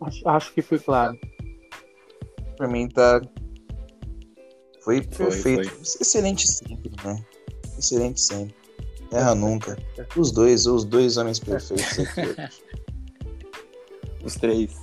[0.00, 1.18] Acho, acho que foi claro.
[2.56, 3.20] Pra mim tá.
[4.82, 5.72] Foi Foi, perfeito.
[6.00, 7.24] Excelente sempre, né?
[7.78, 8.65] Excelente sempre.
[9.10, 9.76] Erra nunca.
[10.16, 12.66] Os dois, os dois homens perfeitos aqui.
[14.24, 14.82] Os três.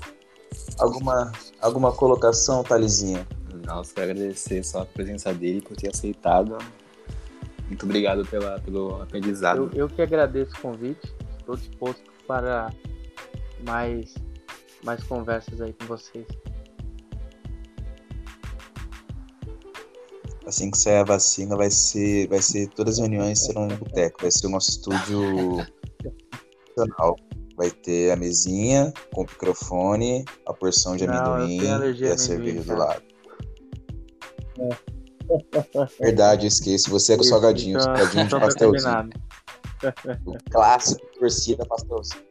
[0.79, 3.27] alguma, alguma colocação, Thalizinha?
[3.65, 6.57] Nossa, quero agradecer só a presença dele por ter aceitado.
[7.67, 9.69] Muito obrigado pela, pelo aprendizado.
[9.73, 11.13] Eu, eu que agradeço o convite.
[11.37, 12.71] Estou disposto para
[13.65, 14.13] mais,
[14.83, 16.25] mais conversas aí com vocês.
[20.45, 24.21] Assim que sair a vacina, vai ser, vai ser todas as reuniões serão no boteco.
[24.21, 25.65] Vai ser o nosso estúdio
[26.75, 27.15] profissional.
[27.55, 32.13] Vai ter a mesinha com o microfone, a porção de Não, amendoim alergia e a
[32.15, 33.03] a cerveja do lado.
[35.99, 36.89] Verdade, eu esqueço.
[36.89, 39.09] Você é com salgadinho, então- salgadinho de então pastelzinho.
[40.25, 42.23] O clássico torcida pastelzinho.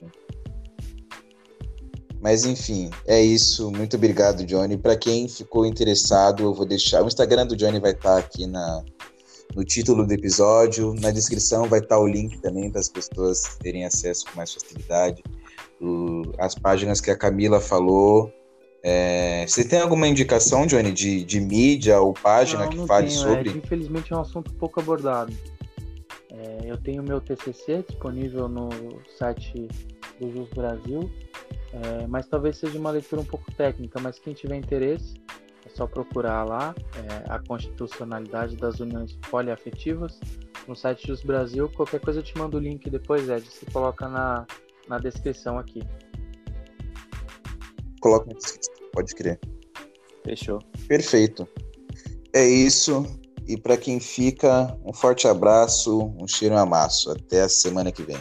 [2.23, 3.69] Mas enfim, é isso.
[3.73, 4.79] Muito obrigado, Johnny.
[4.79, 7.03] Para quem ficou interessado, eu vou deixar.
[7.03, 8.85] O Instagram do Johnny vai estar aqui na,
[9.57, 10.95] no título do episódio.
[11.01, 15.21] Na descrição vai estar o link também para as pessoas terem acesso com mais facilidade.
[15.81, 18.33] O- as páginas que a Camila falou.
[18.85, 23.09] É, você tem alguma indicação, Johnny, de, de mídia ou página Não, que não fale
[23.09, 23.51] tenho, sobre?
[23.51, 23.59] Ed.
[23.59, 25.33] Infelizmente é um assunto pouco abordado.
[26.31, 28.71] É, eu tenho meu TCC disponível no
[29.19, 29.69] site
[30.23, 31.11] do Jus Brasil,
[31.73, 35.15] é, mas talvez seja uma leitura um pouco técnica, mas quem tiver interesse
[35.67, 40.21] é só procurar lá é, a constitucionalidade das uniões poliafetivas
[40.69, 41.69] no site Jus Brasil.
[41.71, 44.47] Qualquer coisa eu te mando o link depois, Ed, você coloca na,
[44.89, 45.83] na descrição aqui.
[48.01, 49.41] Coloca na descrição, pode crer.
[50.25, 50.61] Fechou.
[50.87, 51.49] Perfeito.
[52.33, 53.05] É isso.
[53.47, 57.11] E para quem fica, um forte abraço, um cheiro e um amasso.
[57.11, 58.19] Até a semana que vem.